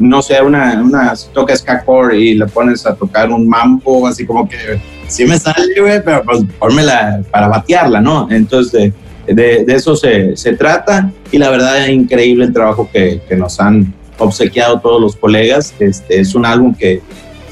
No 0.00 0.22
sé, 0.22 0.40
una, 0.42 0.82
una 0.82 1.12
toca 1.32 1.54
ska 1.54 1.84
y 2.12 2.34
le 2.34 2.46
pones 2.46 2.86
a 2.86 2.94
tocar 2.94 3.30
un 3.30 3.48
mambo, 3.48 4.06
así 4.06 4.26
como 4.26 4.48
que 4.48 4.80
sí 5.06 5.24
me 5.24 5.38
sale, 5.38 5.80
güey, 5.80 6.02
pero 6.02 6.22
pues 6.24 6.42
pórmela 6.58 7.22
para 7.30 7.48
batearla, 7.48 8.00
¿no? 8.00 8.28
Entonces, 8.30 8.92
de, 9.26 9.64
eso 9.68 9.94
se, 9.94 10.36
se, 10.36 10.54
trata 10.54 11.12
y 11.30 11.38
la 11.38 11.50
verdad 11.50 11.84
es 11.84 11.90
increíble 11.90 12.46
el 12.46 12.52
trabajo 12.52 12.88
que, 12.92 13.20
nos 13.36 13.60
han 13.60 13.92
obsequiado 14.18 14.80
todos 14.80 15.00
los 15.00 15.16
colegas. 15.16 15.74
Este, 15.78 16.20
es 16.20 16.34
un 16.34 16.46
álbum 16.46 16.74
que, 16.74 17.00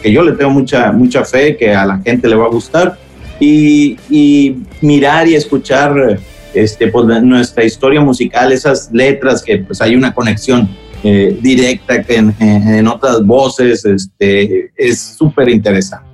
que 0.02 0.11
yo 0.11 0.23
le 0.23 0.33
tengo 0.33 0.50
mucha, 0.50 0.90
mucha 0.93 1.25
fe, 1.25 1.57
que 1.57 1.75
a 1.75 1.85
la 1.87 1.99
gente 1.99 2.28
le 2.28 2.35
va 2.35 2.47
a 2.47 2.50
gustar 2.50 2.99
y, 3.38 3.97
y 4.11 4.57
mirar 4.81 5.28
y 5.28 5.35
escuchar 5.35 6.19
este, 6.55 6.88
pues, 6.88 7.23
nuestra 7.23 7.64
historia 7.64 8.00
musical, 8.00 8.52
esas 8.52 8.90
letras 8.93 9.43
que 9.43 9.59
pues 9.59 9.81
hay 9.81 9.95
una 9.95 10.12
conexión 10.14 10.69
eh, 11.02 11.38
directa 11.40 12.02
que 12.02 12.17
en, 12.17 12.88
otras 12.88 13.25
voces, 13.25 13.85
este, 13.85 14.71
es 14.76 15.00
súper 15.00 15.49
interesante. 15.49 16.07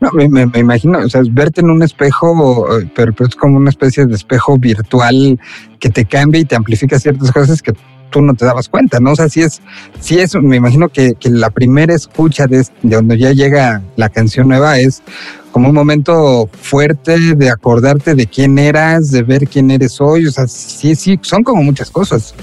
No, 0.00 0.10
me, 0.12 0.28
me, 0.28 0.58
imagino, 0.58 0.98
o 0.98 1.08
sea, 1.08 1.22
verte 1.28 1.60
en 1.60 1.70
un 1.70 1.82
espejo, 1.82 2.66
pero, 2.94 3.12
pero, 3.12 3.28
es 3.28 3.34
como 3.34 3.56
una 3.56 3.70
especie 3.70 4.06
de 4.06 4.14
espejo 4.14 4.56
virtual 4.56 5.38
que 5.80 5.90
te 5.90 6.04
cambia 6.04 6.40
y 6.40 6.44
te 6.44 6.54
amplifica 6.54 7.00
ciertas 7.00 7.32
cosas 7.32 7.60
que 7.62 7.72
tú 8.12 8.22
no 8.22 8.34
te 8.34 8.44
dabas 8.44 8.68
cuenta, 8.68 9.00
¿no? 9.00 9.12
O 9.12 9.16
sea, 9.16 9.28
si 9.28 9.40
es, 9.40 9.60
si 9.98 10.20
es, 10.20 10.36
me 10.36 10.56
imagino 10.56 10.88
que, 10.88 11.14
que 11.18 11.30
la 11.30 11.50
primera 11.50 11.94
escucha 11.94 12.46
de, 12.46 12.64
de 12.82 12.96
donde 12.96 13.18
ya 13.18 13.32
llega 13.32 13.82
la 13.96 14.08
canción 14.08 14.48
nueva 14.48 14.78
es 14.78 15.02
como 15.50 15.68
un 15.68 15.74
momento 15.74 16.48
fuerte 16.52 17.34
de 17.34 17.50
acordarte 17.50 18.14
de 18.14 18.26
quién 18.26 18.58
eras, 18.58 19.10
de 19.10 19.22
ver 19.22 19.48
quién 19.48 19.70
eres 19.70 20.00
hoy, 20.00 20.26
o 20.26 20.30
sea, 20.30 20.46
sí, 20.46 20.94
sí, 20.94 21.18
son 21.22 21.42
como 21.42 21.62
muchas 21.62 21.90
cosas. 21.90 22.34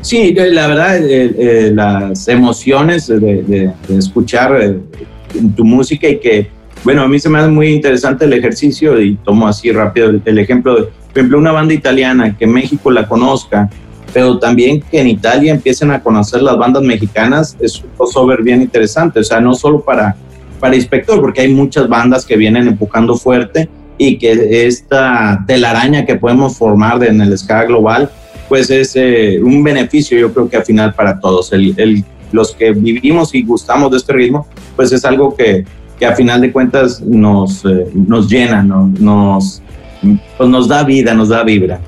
Sí, 0.00 0.32
la 0.34 0.66
verdad, 0.68 0.96
eh, 0.98 1.34
eh, 1.38 1.72
las 1.74 2.28
emociones 2.28 3.08
de, 3.08 3.18
de, 3.18 3.72
de 3.88 3.98
escuchar 3.98 4.56
eh, 4.60 4.78
tu 5.56 5.64
música 5.64 6.08
y 6.08 6.18
que, 6.18 6.48
bueno, 6.84 7.02
a 7.02 7.08
mí 7.08 7.18
se 7.18 7.28
me 7.28 7.38
hace 7.38 7.48
muy 7.48 7.68
interesante 7.68 8.24
el 8.24 8.32
ejercicio 8.32 9.00
y 9.00 9.16
tomo 9.16 9.48
así 9.48 9.72
rápido 9.72 10.10
el, 10.10 10.22
el 10.24 10.38
ejemplo 10.38 10.76
de, 10.76 10.82
por 10.82 11.18
ejemplo, 11.18 11.38
una 11.38 11.52
banda 11.52 11.74
italiana 11.74 12.36
que 12.36 12.46
México 12.46 12.90
la 12.90 13.08
conozca, 13.08 13.68
pero 14.14 14.38
también 14.38 14.80
que 14.80 15.00
en 15.00 15.08
Italia 15.08 15.52
empiecen 15.52 15.90
a 15.90 16.00
conocer 16.00 16.42
las 16.42 16.56
bandas 16.56 16.82
mexicanas 16.82 17.56
es 17.60 17.82
un 17.82 17.90
crossover 17.96 18.42
bien 18.42 18.62
interesante, 18.62 19.20
o 19.20 19.24
sea, 19.24 19.40
no 19.40 19.54
solo 19.54 19.80
para 19.80 20.16
para 20.58 20.76
Inspector, 20.76 21.20
porque 21.20 21.42
hay 21.42 21.52
muchas 21.52 21.88
bandas 21.88 22.24
que 22.24 22.36
vienen 22.36 22.68
empujando 22.68 23.16
fuerte 23.16 23.68
y 23.96 24.18
que 24.18 24.66
esta 24.66 25.44
telaraña 25.46 26.04
que 26.04 26.16
podemos 26.16 26.56
formar 26.56 27.02
en 27.04 27.20
el 27.20 27.36
ska 27.36 27.64
global, 27.64 28.10
pues 28.48 28.70
es 28.70 28.96
eh, 28.96 29.38
un 29.42 29.62
beneficio 29.62 30.18
yo 30.18 30.32
creo 30.32 30.48
que 30.48 30.56
al 30.56 30.64
final 30.64 30.94
para 30.94 31.18
todos. 31.20 31.50
Los 32.30 32.54
que 32.54 32.72
vivimos 32.72 33.34
y 33.34 33.42
gustamos 33.42 33.90
de 33.90 33.96
este 33.96 34.12
ritmo, 34.12 34.46
pues 34.76 34.92
es 34.92 35.04
algo 35.04 35.34
que, 35.34 35.64
que 35.98 36.06
a 36.06 36.14
final 36.14 36.40
de 36.40 36.52
cuentas 36.52 37.00
nos, 37.00 37.64
eh, 37.64 37.86
nos 37.94 38.28
llena, 38.28 38.62
¿no? 38.62 38.92
nos, 38.98 39.62
pues 40.36 40.48
nos 40.48 40.68
da 40.68 40.82
vida, 40.84 41.14
nos 41.14 41.30
da 41.30 41.42
vibra. 41.42 41.80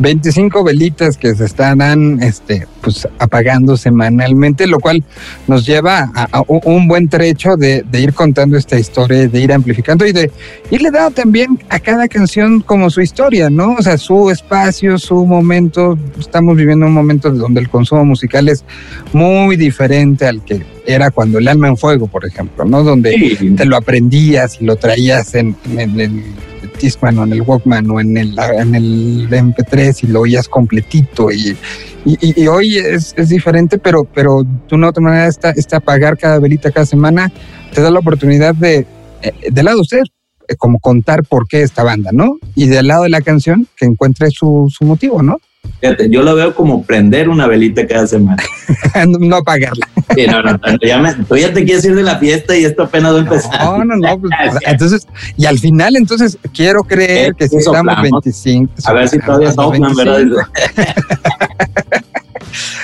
25 0.00 0.64
velitas 0.64 1.16
que 1.16 1.34
se 1.34 1.44
estarán 1.44 2.22
este, 2.22 2.66
pues, 2.80 3.06
apagando 3.18 3.76
semanalmente, 3.76 4.66
lo 4.66 4.78
cual 4.80 5.04
nos 5.46 5.66
lleva 5.66 6.10
a, 6.14 6.38
a 6.38 6.42
un 6.46 6.88
buen 6.88 7.08
trecho 7.08 7.56
de, 7.56 7.82
de, 7.82 8.00
ir 8.00 8.14
contando 8.14 8.56
esta 8.56 8.78
historia, 8.78 9.28
de 9.28 9.40
ir 9.40 9.52
amplificando 9.52 10.06
y 10.06 10.12
de 10.12 10.30
irle 10.70 10.90
dando 10.90 11.10
también 11.10 11.58
a 11.68 11.78
cada 11.78 12.08
canción 12.08 12.60
como 12.60 12.88
su 12.88 13.02
historia, 13.02 13.50
¿no? 13.50 13.74
O 13.74 13.82
sea, 13.82 13.98
su 13.98 14.30
espacio, 14.30 14.98
su 14.98 15.26
momento. 15.26 15.98
Estamos 16.18 16.56
viviendo 16.56 16.86
un 16.86 16.94
momento 16.94 17.30
donde 17.30 17.60
el 17.60 17.68
consumo 17.68 18.04
musical 18.04 18.48
es 18.48 18.64
muy 19.12 19.56
diferente 19.56 20.26
al 20.26 20.42
que 20.44 20.64
era 20.86 21.10
cuando 21.10 21.38
el 21.38 21.46
alma 21.46 21.68
en 21.68 21.76
fuego, 21.76 22.06
por 22.06 22.24
ejemplo, 22.24 22.64
¿no? 22.64 22.82
Donde 22.82 23.36
sí. 23.38 23.50
te 23.50 23.66
lo 23.66 23.76
aprendías 23.76 24.60
y 24.60 24.64
lo 24.64 24.76
traías 24.76 25.34
en, 25.34 25.54
en, 25.76 26.00
en 26.00 26.49
Discman 26.80 27.18
o 27.18 27.24
en 27.24 27.32
el 27.32 27.42
Walkman 27.42 27.90
o 27.90 28.00
en 28.00 28.16
el, 28.16 28.36
en 28.38 28.74
el 28.74 29.28
MP3 29.28 30.04
y 30.04 30.06
lo 30.08 30.20
oías 30.20 30.48
completito 30.48 31.30
y, 31.30 31.56
y, 32.04 32.46
hoy 32.46 32.78
es, 32.78 33.14
es, 33.16 33.28
diferente, 33.28 33.78
pero, 33.78 34.04
pero 34.04 34.42
de 34.42 34.74
una 34.74 34.86
u 34.86 34.90
otra 34.90 35.02
manera 35.02 35.26
este, 35.26 35.52
este 35.56 35.76
apagar 35.76 36.16
cada 36.16 36.38
velita 36.38 36.70
cada 36.70 36.86
semana 36.86 37.30
te 37.74 37.82
da 37.82 37.90
la 37.90 37.98
oportunidad 37.98 38.54
de, 38.54 38.86
eh, 39.22 39.32
del 39.50 39.66
lado 39.66 39.78
de 39.78 39.82
usted, 39.82 40.02
eh, 40.48 40.56
como 40.56 40.78
contar 40.78 41.24
por 41.24 41.46
qué 41.46 41.62
esta 41.62 41.82
banda, 41.82 42.10
¿no? 42.12 42.38
Y 42.54 42.68
del 42.68 42.86
lado 42.86 43.02
de 43.02 43.10
la 43.10 43.20
canción, 43.20 43.66
que 43.76 43.84
encuentre 43.84 44.30
su, 44.30 44.72
su 44.74 44.84
motivo, 44.84 45.22
¿no? 45.22 45.38
Fíjate, 45.80 46.10
yo 46.10 46.22
lo 46.22 46.34
veo 46.34 46.54
como 46.54 46.82
prender 46.82 47.30
una 47.30 47.46
velita 47.46 47.86
cada 47.86 48.06
semana. 48.06 48.42
no 49.08 49.36
apagarla. 49.36 49.88
Sí, 50.14 50.26
no, 50.26 50.42
no, 50.42 50.58
ya 50.82 50.98
me, 50.98 51.14
tú 51.14 51.36
ya 51.36 51.52
te 51.52 51.64
quieres 51.64 51.84
ir 51.86 51.94
de 51.94 52.02
la 52.02 52.18
fiesta 52.18 52.56
y 52.56 52.64
esto 52.64 52.82
apenas 52.82 53.14
va 53.14 53.16
a 53.16 53.20
empezar. 53.20 53.64
No, 53.64 53.84
no, 53.84 53.96
no. 53.96 54.20
Pues, 54.40 54.54
entonces, 54.66 55.06
y 55.36 55.46
al 55.46 55.58
final, 55.58 55.96
entonces, 55.96 56.36
quiero 56.52 56.82
creer 56.82 57.34
que 57.34 57.48
si 57.48 57.56
estamos 57.56 57.94
25. 58.02 58.72
A 58.84 58.92
ver 58.92 59.08
si 59.08 59.18
todavía 59.18 59.52
soplan, 59.52 59.94
¿verdad? 59.94 60.22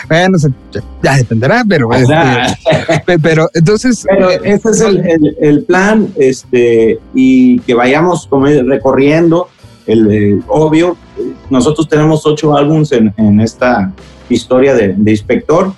bueno, 0.09 0.39
ya 1.03 1.17
dependerá, 1.17 1.65
pero, 1.69 1.93
este, 1.93 3.19
pero 3.19 3.51
entonces. 3.53 4.07
Pero 4.09 4.31
eh, 4.31 4.41
ese 4.45 4.71
es 4.71 4.81
el, 4.81 5.07
el, 5.07 5.37
el, 5.41 5.65
plan, 5.65 6.09
este, 6.17 6.99
y 7.15 7.59
que 7.61 7.75
vayamos 7.75 8.29
recorriendo 8.67 9.49
el, 9.87 10.11
el 10.11 10.43
obvio. 10.49 10.97
Nosotros 11.51 11.89
tenemos 11.89 12.27
ocho 12.27 12.57
álbumes 12.57 12.93
en, 12.93 13.13
en 13.17 13.41
esta 13.41 13.93
historia 14.29 14.75
de, 14.75 14.95
de 14.97 15.11
Inspector. 15.11 15.73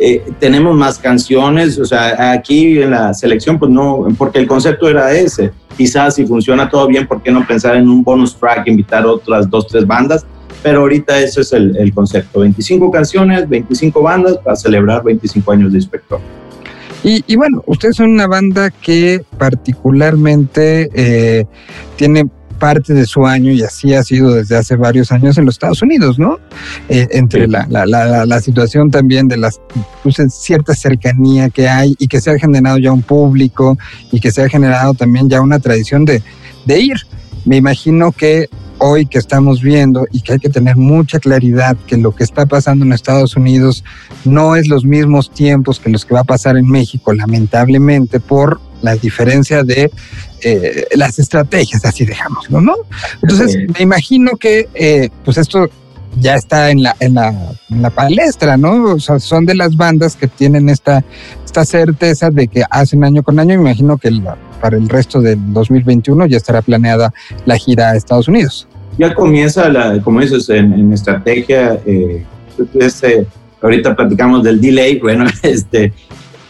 Eh, 0.00 0.22
tenemos 0.38 0.76
más 0.76 0.96
canciones, 0.98 1.76
o 1.78 1.84
sea, 1.84 2.32
aquí 2.32 2.80
en 2.80 2.92
la 2.92 3.12
selección, 3.12 3.58
pues 3.58 3.70
no, 3.70 4.06
porque 4.16 4.38
el 4.38 4.46
concepto 4.46 4.88
era 4.88 5.12
ese. 5.12 5.50
Quizás 5.76 6.14
si 6.14 6.24
funciona 6.24 6.68
todo 6.68 6.86
bien, 6.86 7.06
¿por 7.06 7.20
qué 7.20 7.32
no 7.32 7.44
pensar 7.46 7.76
en 7.76 7.88
un 7.88 8.04
bonus 8.04 8.36
track, 8.36 8.68
invitar 8.68 9.04
otras 9.06 9.50
dos, 9.50 9.66
tres 9.66 9.86
bandas? 9.86 10.24
Pero 10.62 10.80
ahorita 10.80 11.18
ese 11.18 11.40
es 11.40 11.52
el, 11.52 11.76
el 11.76 11.92
concepto. 11.92 12.40
25 12.40 12.90
canciones, 12.90 13.48
25 13.48 14.00
bandas 14.00 14.38
para 14.38 14.54
celebrar 14.54 15.02
25 15.02 15.50
años 15.50 15.72
de 15.72 15.78
Inspector. 15.78 16.20
Y, 17.02 17.24
y, 17.26 17.36
bueno, 17.36 17.62
ustedes 17.66 17.96
son 17.96 18.10
una 18.10 18.26
banda 18.26 18.70
que 18.70 19.24
particularmente 19.36 20.90
eh, 20.94 21.46
tiene 21.96 22.28
parte 22.58 22.92
de 22.92 23.06
su 23.06 23.26
año 23.26 23.52
y 23.52 23.62
así 23.62 23.94
ha 23.94 24.02
sido 24.02 24.34
desde 24.34 24.56
hace 24.56 24.76
varios 24.76 25.12
años 25.12 25.38
en 25.38 25.46
los 25.46 25.54
Estados 25.54 25.82
Unidos, 25.82 26.18
¿no? 26.18 26.38
Eh, 26.88 27.08
entre 27.12 27.44
sí. 27.44 27.50
la, 27.50 27.66
la, 27.68 27.86
la, 27.86 28.26
la, 28.26 28.40
situación 28.40 28.90
también 28.90 29.28
de 29.28 29.36
las 29.36 29.60
pues, 30.02 30.16
cierta 30.30 30.74
cercanía 30.74 31.50
que 31.50 31.68
hay 31.68 31.94
y 31.98 32.08
que 32.08 32.20
se 32.20 32.30
ha 32.30 32.38
generado 32.38 32.78
ya 32.78 32.92
un 32.92 33.02
público 33.02 33.78
y 34.12 34.20
que 34.20 34.30
se 34.30 34.42
ha 34.42 34.48
generado 34.48 34.94
también 34.94 35.28
ya 35.28 35.40
una 35.40 35.58
tradición 35.58 36.04
de, 36.04 36.22
de 36.64 36.80
ir. 36.80 36.96
Me 37.44 37.56
imagino 37.56 38.12
que 38.12 38.48
hoy 38.78 39.06
que 39.06 39.18
estamos 39.18 39.60
viendo 39.60 40.06
y 40.12 40.20
que 40.20 40.34
hay 40.34 40.38
que 40.38 40.48
tener 40.48 40.76
mucha 40.76 41.18
claridad 41.18 41.76
que 41.86 41.96
lo 41.96 42.14
que 42.14 42.24
está 42.24 42.46
pasando 42.46 42.84
en 42.84 42.92
Estados 42.92 43.36
Unidos 43.36 43.84
no 44.24 44.56
es 44.56 44.68
los 44.68 44.84
mismos 44.84 45.30
tiempos 45.30 45.80
que 45.80 45.90
los 45.90 46.04
que 46.04 46.14
va 46.14 46.20
a 46.20 46.24
pasar 46.24 46.56
en 46.56 46.68
México, 46.68 47.12
lamentablemente, 47.12 48.20
por 48.20 48.60
la 48.82 48.94
diferencia 48.94 49.64
de 49.64 49.90
eh, 50.42 50.86
las 50.94 51.18
estrategias, 51.18 51.84
así 51.84 52.04
dejámoslo, 52.04 52.60
¿no? 52.60 52.74
Entonces, 53.22 53.56
me 53.76 53.82
imagino 53.82 54.32
que 54.36 54.68
eh, 54.74 55.10
pues 55.24 55.36
esto 55.36 55.68
ya 56.20 56.34
está 56.34 56.70
en 56.70 56.82
la, 56.82 56.96
en 57.00 57.14
la, 57.14 57.28
en 57.70 57.82
la 57.82 57.90
palestra, 57.90 58.56
¿no? 58.56 58.92
O 58.92 59.00
sea, 59.00 59.18
son 59.18 59.46
de 59.46 59.54
las 59.54 59.76
bandas 59.76 60.16
que 60.16 60.28
tienen 60.28 60.68
esta, 60.68 61.04
esta 61.44 61.64
certeza 61.64 62.30
de 62.30 62.48
que 62.48 62.62
hacen 62.70 63.04
año 63.04 63.22
con 63.22 63.38
año. 63.38 63.56
Me 63.56 63.70
imagino 63.70 63.98
que 63.98 64.10
para 64.60 64.76
el 64.76 64.88
resto 64.88 65.20
del 65.20 65.38
2021 65.52 66.26
ya 66.26 66.36
estará 66.36 66.62
planeada 66.62 67.12
la 67.46 67.56
gira 67.56 67.90
a 67.90 67.96
Estados 67.96 68.28
Unidos. 68.28 68.68
Ya 68.98 69.14
comienza, 69.14 69.68
la, 69.68 70.00
como 70.02 70.20
dices, 70.20 70.48
en, 70.48 70.92
estrategia, 70.92 71.78
eh, 71.86 72.24
este, 72.74 73.26
ahorita 73.62 73.94
platicamos 73.94 74.42
del 74.42 74.60
delay, 74.60 74.98
bueno, 75.02 75.24
este, 75.42 75.92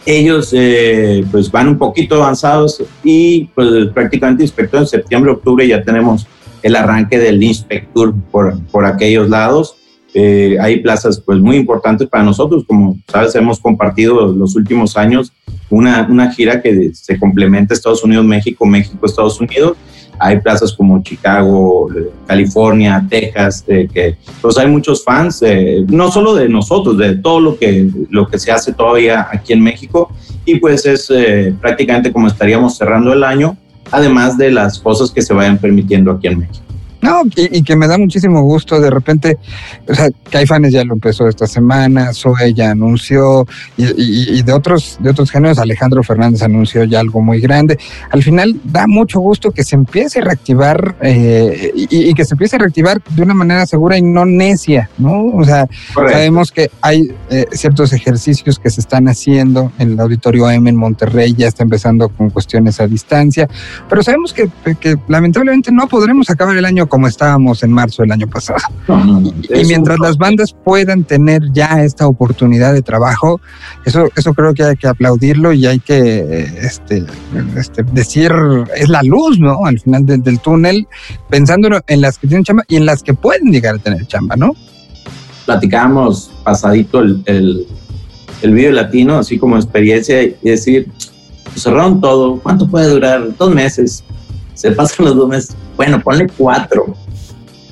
ellos 0.05 0.51
eh, 0.53 1.23
pues 1.31 1.51
van 1.51 1.67
un 1.67 1.77
poquito 1.77 2.15
avanzados 2.15 2.83
y 3.03 3.45
pues 3.53 3.87
prácticamente 3.93 4.43
inspector 4.43 4.79
en 4.79 4.87
septiembre, 4.87 5.31
octubre 5.31 5.67
ya 5.67 5.83
tenemos 5.83 6.25
el 6.63 6.75
arranque 6.75 7.19
del 7.19 7.41
Inspectur 7.41 8.13
por, 8.31 8.59
por 8.65 8.85
aquellos 8.85 9.29
lados. 9.29 9.75
Eh, 10.13 10.57
hay 10.59 10.79
plazas 10.79 11.21
pues 11.23 11.39
muy 11.39 11.55
importantes 11.55 12.07
para 12.07 12.23
nosotros, 12.23 12.63
como 12.67 12.97
sabes, 13.07 13.35
hemos 13.35 13.59
compartido 13.59 14.33
los 14.33 14.55
últimos 14.55 14.97
años 14.97 15.31
una, 15.69 16.07
una 16.09 16.31
gira 16.31 16.61
que 16.61 16.91
se 16.93 17.19
complementa 17.19 17.73
Estados 17.73 18.03
Unidos, 18.03 18.25
México, 18.25 18.65
México, 18.65 19.05
Estados 19.05 19.39
Unidos. 19.39 19.77
Hay 20.21 20.39
plazas 20.41 20.73
como 20.73 21.01
Chicago, 21.01 21.87
California, 22.27 23.05
Texas, 23.09 23.63
eh, 23.67 23.87
que 23.93 24.17
pues 24.41 24.57
hay 24.57 24.67
muchos 24.67 25.03
fans, 25.03 25.41
eh, 25.43 25.85
no 25.87 26.11
solo 26.11 26.35
de 26.35 26.49
nosotros, 26.49 26.97
de 26.97 27.15
todo 27.15 27.39
lo 27.39 27.57
que, 27.57 27.89
lo 28.09 28.27
que 28.27 28.37
se 28.37 28.51
hace 28.51 28.73
todavía 28.73 29.27
aquí 29.31 29.53
en 29.53 29.61
México. 29.61 30.11
Y 30.45 30.55
pues 30.55 30.85
es 30.85 31.09
prácticamente 31.61 32.11
como 32.11 32.27
estaríamos 32.27 32.75
cerrando 32.75 33.13
el 33.13 33.23
año 33.23 33.57
además 33.91 34.37
de 34.37 34.51
las 34.51 34.79
cosas 34.79 35.11
que 35.11 35.21
se 35.21 35.33
vayan 35.33 35.57
permitiendo 35.57 36.11
aquí 36.11 36.27
en 36.27 36.39
México. 36.39 36.68
No, 37.01 37.23
y, 37.35 37.63
que 37.63 37.75
me 37.77 37.87
da 37.87 37.97
muchísimo 37.97 38.41
gusto 38.41 38.79
de 38.79 38.89
repente, 38.89 39.37
o 39.87 39.95
sea, 39.95 40.09
Caifanes 40.29 40.73
ya 40.73 40.83
lo 40.83 40.95
empezó 40.95 41.27
esta 41.29 41.47
semana, 41.47 42.13
Zoe 42.13 42.53
ya 42.53 42.71
anunció, 42.71 43.47
y, 43.77 44.41
de 44.43 44.51
otros, 44.51 44.97
de 44.99 45.09
otros 45.09 45.31
géneros, 45.31 45.59
Alejandro 45.59 46.03
Fernández 46.03 46.41
anunció 46.41 46.83
ya 46.83 46.99
algo 46.99 47.21
muy 47.21 47.39
grande. 47.39 47.77
Al 48.11 48.21
final 48.21 48.59
da 48.65 48.85
mucho 48.87 49.21
gusto 49.21 49.51
que 49.51 49.63
se 49.63 49.75
empiece 49.75 50.19
a 50.19 50.23
reactivar 50.23 50.97
eh, 51.01 51.71
y, 51.73 52.13
que 52.13 52.25
se 52.25 52.33
empiece 52.33 52.57
a 52.57 52.59
reactivar 52.59 53.01
de 53.09 53.21
una 53.21 53.33
manera 53.33 53.65
segura 53.65 53.97
y 53.97 54.01
no 54.01 54.25
necia, 54.25 54.89
¿no? 54.97 55.27
O 55.27 55.43
sea, 55.45 55.67
sabemos 55.93 56.51
que 56.51 56.69
hay 56.81 57.13
eh, 57.29 57.45
ciertos 57.51 57.93
ejercicios 57.93 58.59
que 58.59 58.69
se 58.69 58.81
están 58.81 59.07
haciendo 59.07 59.71
en 59.79 59.93
el 59.93 59.99
Auditorio 60.01 60.49
M 60.49 60.69
en 60.69 60.75
Monterrey, 60.75 61.33
ya 61.33 61.47
está 61.47 61.63
empezando 61.63 62.09
con 62.09 62.29
cuestiones 62.29 62.81
a 62.81 62.87
distancia, 62.87 63.47
pero 63.87 64.03
sabemos 64.03 64.33
que, 64.33 64.49
que 64.81 64.97
lamentablemente 65.07 65.71
no 65.71 65.87
podremos 65.87 66.29
acabar 66.29 66.57
el 66.57 66.65
año 66.65 66.88
como 66.89 67.07
estábamos 67.07 67.63
en 67.63 67.71
marzo 67.71 68.01
del 68.01 68.11
año 68.11 68.27
pasado. 68.27 68.59
y, 69.49 69.65
mientras 69.65 69.99
las 69.99 70.17
bandas 70.17 70.53
puedan 70.53 71.03
tener 71.03 71.41
ya 71.53 71.83
esta 71.83 72.07
oportunidad 72.07 72.73
de 72.73 72.81
trabajo, 72.81 73.39
eso, 73.85 74.09
eso 74.15 74.33
creo 74.33 74.53
que 74.53 74.63
hay 74.63 74.75
que 74.75 74.87
aplaudirlo 74.87 75.53
y 75.53 75.65
hay 75.65 75.79
que 75.79 76.47
este, 76.61 77.05
este, 77.55 77.83
decir, 77.83 78.31
es 78.75 78.89
la 78.89 79.03
luz, 79.03 79.39
¿no? 79.39 79.65
Al 79.65 79.79
final 79.79 80.05
del, 80.05 80.39
túnel, 80.39 80.87
pensando 81.29 81.69
en 81.87 82.01
las 82.01 82.17
que 82.17 82.27
tienen 82.27 82.43
chamba 82.43 82.63
y 82.67 82.75
en 82.75 82.85
las 82.85 83.03
que 83.03 83.13
pueden 83.13 83.51
llegar 83.51 83.75
a 83.75 83.79
tener 83.79 84.05
chamba, 84.07 84.35
¿no? 84.35 84.53
Platicábamos 85.45 86.31
pasadito 86.43 86.99
el, 86.99 87.23
el, 87.25 87.67
el 88.41 88.53
video 88.53 88.71
latino, 88.71 89.17
así 89.17 89.37
como 89.37 89.55
experiencia, 89.55 90.21
y 90.21 90.35
decir, 90.43 90.91
pues 91.45 91.63
cerraron 91.63 91.99
todo, 92.01 92.39
¿cuánto 92.39 92.67
puede 92.67 92.89
durar? 92.89 93.35
Dos 93.37 93.53
meses. 93.53 94.03
Se 94.59 94.71
pasan 94.71 95.05
los 95.05 95.15
dos 95.15 95.29
meses. 95.29 95.55
Bueno, 95.77 96.01
ponle 96.01 96.27
cuatro, 96.37 96.93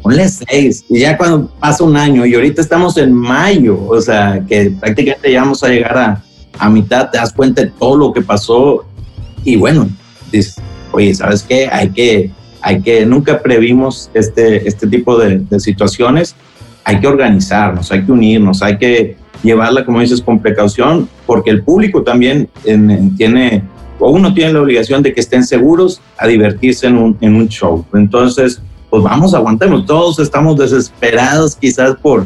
ponle 0.02 0.30
seis, 0.30 0.86
y 0.88 1.02
ya 1.02 1.18
cuando 1.18 1.50
pasa 1.60 1.84
un 1.84 1.98
año, 1.98 2.26
y 2.26 2.34
ahorita 2.34 2.62
estamos 2.62 2.96
en 2.96 3.12
mayo, 3.12 3.78
o 3.90 4.00
sea, 4.00 4.42
que 4.48 4.72
prácticamente 4.80 5.30
ya 5.34 5.42
vamos 5.42 5.62
a 5.64 5.68
llegar 5.68 5.98
a, 5.98 6.24
a 6.58 6.70
mitad, 6.70 7.10
te 7.10 7.18
das 7.18 7.34
cuenta 7.34 7.64
de 7.64 7.72
todo 7.78 7.98
lo 7.98 8.14
que 8.14 8.22
pasó, 8.22 8.86
y 9.44 9.58
bueno, 9.58 9.90
dices, 10.32 10.56
oye, 10.94 11.14
¿sabes 11.14 11.44
qué? 11.44 11.68
Hay 11.70 11.90
que, 11.90 12.32
hay 12.62 12.82
que, 12.82 13.06
nunca 13.06 13.42
previmos 13.42 14.10
este, 14.14 14.66
este 14.66 14.88
tipo 14.88 15.18
de, 15.18 15.40
de 15.40 15.60
situaciones, 15.60 16.36
hay 16.86 17.02
que 17.02 17.08
organizarnos, 17.08 17.92
hay 17.92 18.06
que 18.06 18.14
unirnos, 18.14 18.62
hay 18.62 18.78
que 18.78 19.18
llevarla, 19.44 19.84
como 19.84 20.00
dices, 20.00 20.22
con 20.22 20.40
precaución, 20.40 21.10
porque 21.26 21.50
el 21.50 21.64
público 21.64 22.02
también 22.04 22.48
tiene 23.18 23.62
o 24.00 24.12
uno 24.12 24.34
tiene 24.34 24.54
la 24.54 24.62
obligación 24.62 25.02
de 25.04 25.14
que 25.14 25.20
estén 25.20 25.44
seguros 25.44 26.02
a 26.18 26.28
divertirse 26.28 26.88
en 26.88 26.98
un, 26.98 27.18
en 27.22 27.36
un 27.36 27.48
show. 27.48 27.86
Entonces, 27.94 28.62
pues 28.90 29.04
vamos, 29.04 29.34
aguantemos. 29.34 29.86
Todos 29.86 30.20
estamos 30.20 30.58
desesperados 30.58 31.56
quizás 31.56 31.96
por, 31.98 32.26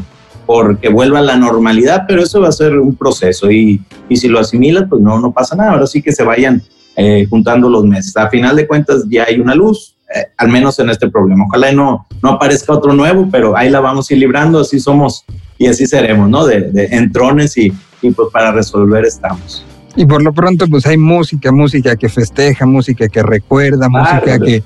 que 0.80 0.90
vuelva 0.90 1.22
la 1.22 1.38
normalidad, 1.38 2.04
pero 2.08 2.22
eso 2.22 2.42
va 2.42 2.50
a 2.50 2.52
ser 2.52 2.78
un 2.78 2.96
proceso 2.96 3.50
y, 3.50 3.82
y 4.10 4.18
si 4.18 4.28
lo 4.28 4.40
asimilas, 4.40 4.86
pues 4.90 5.02
no, 5.02 5.20
no 5.20 5.32
pasa 5.32 5.56
nada. 5.56 5.72
Ahora 5.72 5.88
sí 5.88 6.02
que 6.02 6.12
se 6.12 6.24
vayan 6.24 6.62
eh, 6.98 7.26
juntando 7.30 7.70
los 7.70 7.86
meses. 7.86 8.16
A 8.18 8.30
final 8.30 8.56
de 8.56 8.68
cuentas 8.68 9.06
ya 9.10 9.24
hay 9.24 9.40
una 9.40 9.56
luz, 9.56 9.96
eh, 10.14 10.28
al 10.38 10.50
menos 10.50 10.78
en 10.80 10.90
este 10.90 11.10
problema. 11.10 11.46
Ojalá 11.48 11.72
no, 11.72 12.06
no 12.22 12.30
aparezca 12.32 12.74
otro 12.74 12.94
nuevo, 12.94 13.30
pero 13.32 13.56
ahí 13.56 13.70
la 13.70 13.80
vamos 13.80 14.10
a 14.10 14.14
ir 14.14 14.20
librando, 14.20 14.60
así 14.60 14.80
somos 14.80 15.24
y 15.58 15.68
así 15.68 15.86
seremos, 15.86 16.30
¿no? 16.30 16.46
De, 16.46 16.70
de 16.72 16.86
entrones 16.88 17.58
y, 17.58 17.72
y 18.02 18.12
pues 18.12 18.28
para 18.34 18.52
resolver 18.52 19.06
estamos. 19.06 19.64
Y 19.96 20.06
por 20.06 20.24
lo 20.24 20.34
pronto, 20.34 20.68
pues 20.68 20.86
hay 20.86 20.98
música, 20.98 21.52
música 21.52 21.96
que 21.96 22.08
festeja, 22.08 22.66
música 22.66 23.10
que 23.10 23.22
recuerda, 23.22 23.90
música 23.90 24.40
que, 24.40 24.64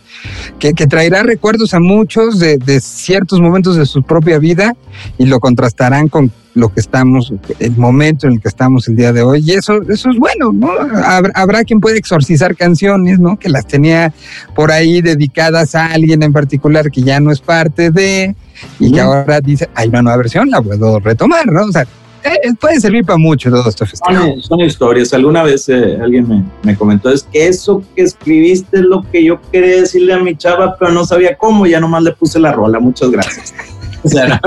que, 0.59 0.87
traerá 0.87 1.23
recuerdos 1.23 1.73
a 1.73 1.79
muchos 1.79 2.39
de, 2.39 2.57
de, 2.57 2.79
ciertos 2.79 3.41
momentos 3.41 3.75
de 3.75 3.85
su 3.85 4.03
propia 4.03 4.37
vida 4.37 4.75
y 5.17 5.25
lo 5.25 5.39
contrastarán 5.39 6.09
con 6.09 6.31
lo 6.55 6.73
que 6.73 6.79
estamos, 6.79 7.33
el 7.59 7.75
momento 7.75 8.27
en 8.27 8.33
el 8.33 8.41
que 8.41 8.47
estamos 8.47 8.87
el 8.87 8.95
día 8.95 9.11
de 9.11 9.21
hoy. 9.21 9.43
Y 9.45 9.51
eso, 9.51 9.81
eso 9.89 10.09
es 10.09 10.17
bueno, 10.17 10.53
¿no? 10.53 10.69
Habrá, 11.35 11.63
quien 11.65 11.81
puede 11.81 11.97
exorcizar 11.97 12.55
canciones, 12.55 13.19
¿no? 13.19 13.37
Que 13.37 13.49
las 13.49 13.67
tenía 13.67 14.13
por 14.55 14.71
ahí 14.71 15.01
dedicadas 15.01 15.75
a 15.75 15.87
alguien 15.87 16.23
en 16.23 16.33
particular 16.33 16.89
que 16.89 17.03
ya 17.03 17.19
no 17.19 17.31
es 17.31 17.41
parte 17.41 17.91
de, 17.91 18.35
y 18.79 18.91
que 18.93 19.01
ahora 19.01 19.41
dice, 19.41 19.69
hay 19.75 19.89
una 19.89 20.01
nueva 20.01 20.17
versión, 20.17 20.49
la 20.49 20.61
puedo 20.61 20.99
retomar, 20.99 21.45
¿no? 21.47 21.65
O 21.65 21.71
sea, 21.71 21.85
eh, 22.25 22.53
puede 22.59 22.79
servir 22.79 23.05
para 23.05 23.17
mucho 23.17 23.49
todo 23.49 23.69
esto 23.69 23.85
Son, 24.41 24.59
historias. 24.59 25.13
Alguna 25.13 25.43
vez 25.43 25.69
eh, 25.69 25.97
alguien 26.01 26.27
me, 26.27 26.43
me, 26.63 26.75
comentó, 26.75 27.09
es 27.09 27.23
que 27.23 27.47
eso 27.47 27.83
que 27.95 28.01
escribiste 28.01 28.77
es 28.77 28.83
lo 28.83 29.03
que 29.11 29.23
yo 29.23 29.39
quería 29.51 29.81
decirle 29.81 30.13
a 30.13 30.19
mi 30.19 30.35
chava, 30.35 30.75
pero 30.77 30.91
no 30.91 31.05
sabía 31.05 31.37
cómo, 31.37 31.65
ya 31.67 31.79
nomás 31.79 32.03
le 32.03 32.11
puse 32.13 32.39
la 32.39 32.51
rola. 32.51 32.79
Muchas 32.79 33.11
gracias. 33.11 33.53
o 34.03 34.07
sea, 34.07 34.39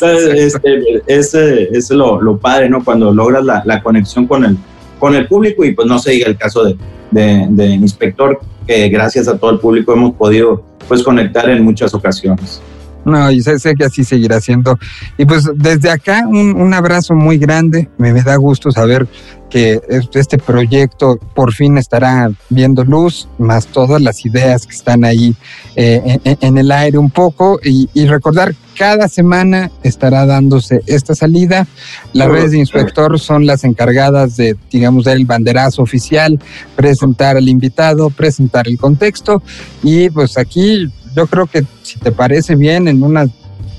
este, 0.00 1.02
ese 1.06 1.68
es 1.76 1.90
lo, 1.90 2.20
lo, 2.20 2.38
padre, 2.38 2.68
¿no? 2.68 2.84
Cuando 2.84 3.12
logras 3.12 3.44
la, 3.44 3.62
la, 3.64 3.82
conexión 3.82 4.26
con 4.26 4.44
el, 4.44 4.56
con 4.98 5.14
el 5.14 5.26
público 5.26 5.64
y 5.64 5.72
pues 5.72 5.88
no 5.88 5.98
se 5.98 6.12
diga 6.12 6.28
el 6.28 6.36
caso 6.36 6.64
de, 6.64 6.76
de, 7.10 7.46
de 7.50 7.66
Inspector, 7.66 8.40
que 8.66 8.88
gracias 8.88 9.26
a 9.28 9.38
todo 9.38 9.50
el 9.50 9.58
público 9.58 9.92
hemos 9.92 10.14
podido 10.14 10.62
pues 10.86 11.02
conectar 11.02 11.48
en 11.50 11.64
muchas 11.64 11.94
ocasiones. 11.94 12.60
No, 13.04 13.30
y 13.30 13.42
sé, 13.42 13.58
sé, 13.58 13.74
que 13.74 13.84
así 13.84 14.04
seguirá 14.04 14.40
siendo. 14.40 14.78
Y 15.18 15.24
pues 15.24 15.48
desde 15.54 15.90
acá 15.90 16.24
un, 16.26 16.54
un 16.54 16.74
abrazo 16.74 17.14
muy 17.14 17.38
grande. 17.38 17.88
Me, 17.98 18.12
da 18.22 18.36
gusto 18.36 18.70
saber 18.70 19.08
que 19.50 19.80
este 20.14 20.38
proyecto 20.38 21.18
por 21.34 21.52
fin 21.52 21.76
estará 21.76 22.30
viendo 22.48 22.84
luz, 22.84 23.28
más 23.38 23.66
todas 23.66 24.00
las 24.00 24.24
ideas 24.24 24.66
que 24.66 24.74
están 24.74 25.04
ahí 25.04 25.34
eh, 25.76 26.18
en, 26.24 26.38
en, 26.40 26.58
el 26.58 26.70
aire 26.70 26.96
un 26.96 27.10
poco. 27.10 27.58
Y, 27.62 27.88
y, 27.92 28.06
recordar, 28.06 28.54
cada 28.78 29.08
semana 29.08 29.70
estará 29.82 30.24
dándose 30.24 30.82
esta 30.86 31.14
salida. 31.14 31.66
Las 32.12 32.28
redes 32.28 32.52
de 32.52 32.58
inspector 32.58 33.18
son 33.18 33.46
las 33.46 33.64
encargadas 33.64 34.36
de, 34.36 34.56
digamos, 34.70 35.04
dar 35.04 35.16
el 35.16 35.26
banderazo 35.26 35.82
oficial, 35.82 36.38
presentar 36.76 37.36
al 37.36 37.48
invitado, 37.48 38.10
presentar 38.10 38.68
el 38.68 38.78
contexto. 38.78 39.42
Y 39.82 40.08
pues 40.10 40.38
aquí 40.38 40.90
yo 41.14 41.26
creo 41.26 41.46
que 41.46 41.64
si 41.82 41.98
te 41.98 42.12
parece 42.12 42.56
bien, 42.56 42.88
en 42.88 43.02
unas, 43.02 43.30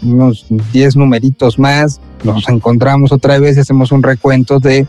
unos 0.02 0.46
10 0.72 0.96
numeritos 0.96 1.58
más, 1.60 2.00
nos 2.24 2.48
encontramos 2.50 3.12
otra 3.12 3.40
vez 3.40 3.58
y 3.58 3.62
hacemos 3.62 3.92
un 3.92 4.04
recuento 4.04 4.60
de 4.60 4.88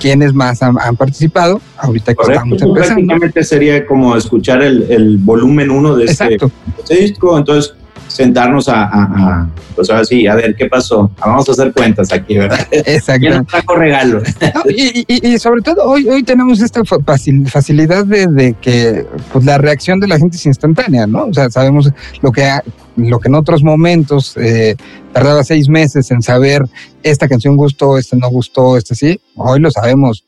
quiénes 0.00 0.32
más 0.32 0.62
han, 0.62 0.96
participado. 0.96 1.60
Ahorita 1.76 2.14
que 2.14 2.22
estamos 2.22 2.62
empezando. 2.62 2.74
Prácticamente 2.74 3.44
sería 3.44 3.86
como 3.86 4.16
escuchar 4.16 4.62
el, 4.62 4.90
el 4.90 5.18
volumen 5.18 5.70
1 5.70 5.96
de, 5.96 6.04
este, 6.06 6.38
este, 6.78 6.94
disco. 6.96 7.36
Entonces, 7.38 7.74
sentarnos 8.10 8.68
a, 8.68 8.84
a, 8.84 9.48
pues 9.74 9.88
ahora 9.88 10.04
sí, 10.04 10.26
a 10.26 10.34
ver 10.34 10.54
qué 10.56 10.66
pasó. 10.66 11.10
Vamos 11.20 11.48
a 11.48 11.52
hacer 11.52 11.72
cuentas 11.72 12.12
aquí, 12.12 12.36
¿verdad? 12.36 12.66
Exacto. 12.70 13.26
Yo 13.26 13.38
no 13.38 13.44
trajo 13.44 13.74
regalo. 13.76 14.22
y, 14.68 15.04
y, 15.06 15.34
y, 15.34 15.38
sobre 15.38 15.62
todo 15.62 15.84
hoy, 15.84 16.08
hoy 16.08 16.22
tenemos 16.22 16.60
esta 16.60 16.82
facilidad 16.84 18.04
de, 18.04 18.26
de, 18.26 18.54
que 18.54 19.06
pues, 19.32 19.44
la 19.44 19.58
reacción 19.58 20.00
de 20.00 20.08
la 20.08 20.18
gente 20.18 20.36
es 20.36 20.46
instantánea, 20.46 21.06
¿no? 21.06 21.26
O 21.26 21.32
sea, 21.32 21.48
sabemos 21.50 21.90
lo 22.20 22.32
que, 22.32 22.48
lo 22.96 23.20
que 23.20 23.28
en 23.28 23.34
otros 23.36 23.62
momentos 23.62 24.36
eh, 24.36 24.74
tardaba 25.12 25.44
seis 25.44 25.68
meses 25.68 26.10
en 26.10 26.20
saber 26.20 26.62
esta 27.02 27.28
canción 27.28 27.56
gustó, 27.56 27.96
esta 27.96 28.16
no 28.16 28.28
gustó, 28.28 28.76
esta 28.76 28.94
sí, 28.94 29.20
hoy 29.36 29.60
lo 29.60 29.70
sabemos 29.70 30.24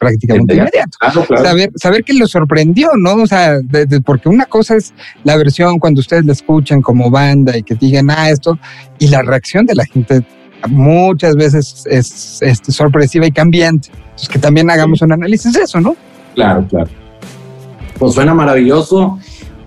prácticamente 0.00 0.54
inmediato. 0.54 0.96
Saber, 1.42 1.70
saber 1.76 2.02
que 2.02 2.14
lo 2.14 2.26
sorprendió, 2.26 2.88
¿no? 2.96 3.16
O 3.16 3.26
sea, 3.26 3.60
porque 4.04 4.30
una 4.30 4.46
cosa 4.46 4.76
es 4.76 4.94
la 5.24 5.36
versión 5.36 5.78
cuando 5.78 6.00
ustedes 6.00 6.24
la 6.24 6.32
escuchan 6.32 6.80
como 6.80 7.10
banda 7.10 7.56
y 7.56 7.62
que 7.62 7.74
digan, 7.74 8.10
ah, 8.10 8.30
esto, 8.30 8.58
y 8.98 9.08
la 9.08 9.22
reacción 9.22 9.66
de 9.66 9.74
la 9.74 9.84
gente 9.84 10.24
muchas 10.68 11.36
veces 11.36 11.84
es, 11.86 12.40
sorpresiva 12.68 13.26
y 13.26 13.30
cambiante. 13.30 13.90
Entonces, 13.92 14.28
que 14.28 14.38
también 14.38 14.70
hagamos 14.70 15.02
un 15.02 15.12
análisis 15.12 15.52
de 15.52 15.60
eso, 15.60 15.80
¿no? 15.80 15.94
Claro, 16.34 16.66
claro. 16.68 16.88
Pues 17.98 18.14
suena 18.14 18.32
maravilloso. 18.32 19.18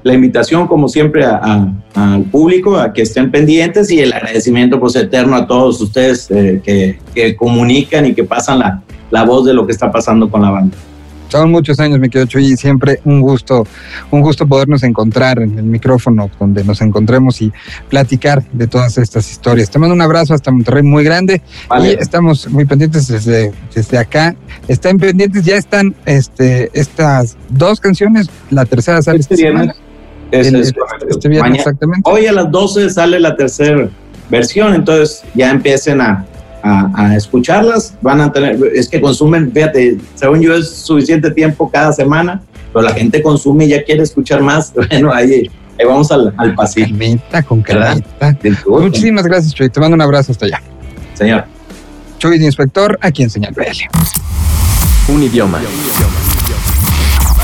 La 0.01 0.15
invitación, 0.15 0.67
como 0.67 0.89
siempre, 0.89 1.23
al 1.25 2.23
público 2.31 2.77
a 2.77 2.91
que 2.91 3.03
estén 3.03 3.29
pendientes 3.29 3.91
y 3.91 3.99
el 3.99 4.11
agradecimiento 4.11 4.79
pues 4.79 4.95
eterno 4.95 5.35
a 5.35 5.47
todos 5.47 5.79
ustedes 5.79 6.29
eh, 6.31 6.59
que, 6.61 6.99
que 7.13 7.35
comunican 7.35 8.07
y 8.07 8.13
que 8.13 8.23
pasan 8.23 8.59
la, 8.59 8.81
la 9.11 9.23
voz 9.23 9.45
de 9.45 9.53
lo 9.53 9.65
que 9.65 9.71
está 9.71 9.91
pasando 9.91 10.29
con 10.29 10.41
la 10.41 10.49
banda. 10.49 10.77
Son 11.33 11.49
muchos 11.49 11.79
años, 11.79 11.97
me 11.97 12.11
quedo 12.11 12.27
Chuy, 12.27 12.53
y 12.53 12.57
siempre 12.57 12.99
un 13.05 13.19
gusto, 13.19 13.65
un 14.11 14.21
gusto 14.21 14.45
podernos 14.45 14.83
encontrar 14.83 15.41
en 15.41 15.57
el 15.57 15.63
micrófono 15.63 16.29
donde 16.39 16.63
nos 16.63 16.79
encontremos 16.81 17.41
y 17.41 17.51
platicar 17.89 18.43
de 18.51 18.67
todas 18.67 18.99
estas 18.99 19.31
historias. 19.31 19.71
Te 19.71 19.79
mando 19.79 19.95
un 19.95 20.01
abrazo 20.03 20.35
hasta 20.35 20.51
Monterrey 20.51 20.83
muy 20.83 21.03
grande 21.03 21.41
y 21.81 21.87
estamos 21.87 22.47
muy 22.51 22.65
pendientes 22.65 23.07
desde, 23.07 23.51
desde 23.73 23.97
acá. 23.97 24.35
Están 24.67 24.99
pendientes, 24.99 25.43
ya 25.43 25.55
están 25.55 25.95
este, 26.05 26.69
estas 26.79 27.35
dos 27.49 27.79
canciones, 27.79 28.29
la 28.51 28.65
tercera 28.65 29.01
sale 29.01 29.21
este, 29.21 29.35
viernes. 29.35 29.75
este 30.31 31.29
viernes, 31.29 31.57
exactamente. 31.57 32.07
Hoy 32.11 32.27
a 32.27 32.31
las 32.31 32.51
12 32.51 32.91
sale 32.91 33.19
la 33.19 33.35
tercera 33.35 33.89
versión, 34.29 34.75
entonces 34.75 35.23
ya 35.33 35.49
empiecen 35.49 35.99
a, 35.99 36.27
a, 36.63 37.15
escucharlas, 37.15 37.95
van 38.01 38.21
a 38.21 38.31
tener, 38.31 38.57
es 38.73 38.87
que 38.87 39.01
consumen, 39.01 39.51
fíjate, 39.51 39.97
según 40.15 40.41
yo 40.41 40.55
es 40.55 40.69
suficiente 40.69 41.29
tiempo 41.31 41.69
cada 41.69 41.91
semana, 41.91 42.41
pero 42.71 42.85
la 42.85 42.93
gente 42.93 43.21
consume 43.21 43.65
y 43.65 43.69
ya 43.69 43.83
quiere 43.83 44.03
escuchar 44.03 44.41
más. 44.41 44.73
Bueno, 44.89 45.11
ahí, 45.13 45.49
ahí 45.79 45.85
vamos 45.85 46.11
al, 46.11 46.33
al 46.37 46.55
pasillo. 46.55 46.87
Calmita, 46.87 47.43
con 47.43 47.61
calmita. 47.61 48.37
Muchísimas 48.67 49.25
gracias, 49.25 49.53
Chuy. 49.53 49.69
Te 49.69 49.79
mando 49.79 49.95
un 49.95 50.01
abrazo 50.01 50.31
hasta 50.31 50.45
allá. 50.45 50.61
Señor. 51.13 51.45
Chuy, 52.19 52.43
inspector, 52.43 52.97
aquí 53.01 53.23
en 53.23 53.29
Señal 53.29 53.53
BL. 53.53 55.11
Un 55.11 55.23
idioma. 55.23 55.59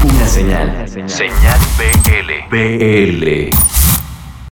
Una 0.04 0.28
señal. 0.28 0.88
Señal 0.88 1.60
BL. 1.78 2.50
BL. 2.50 3.79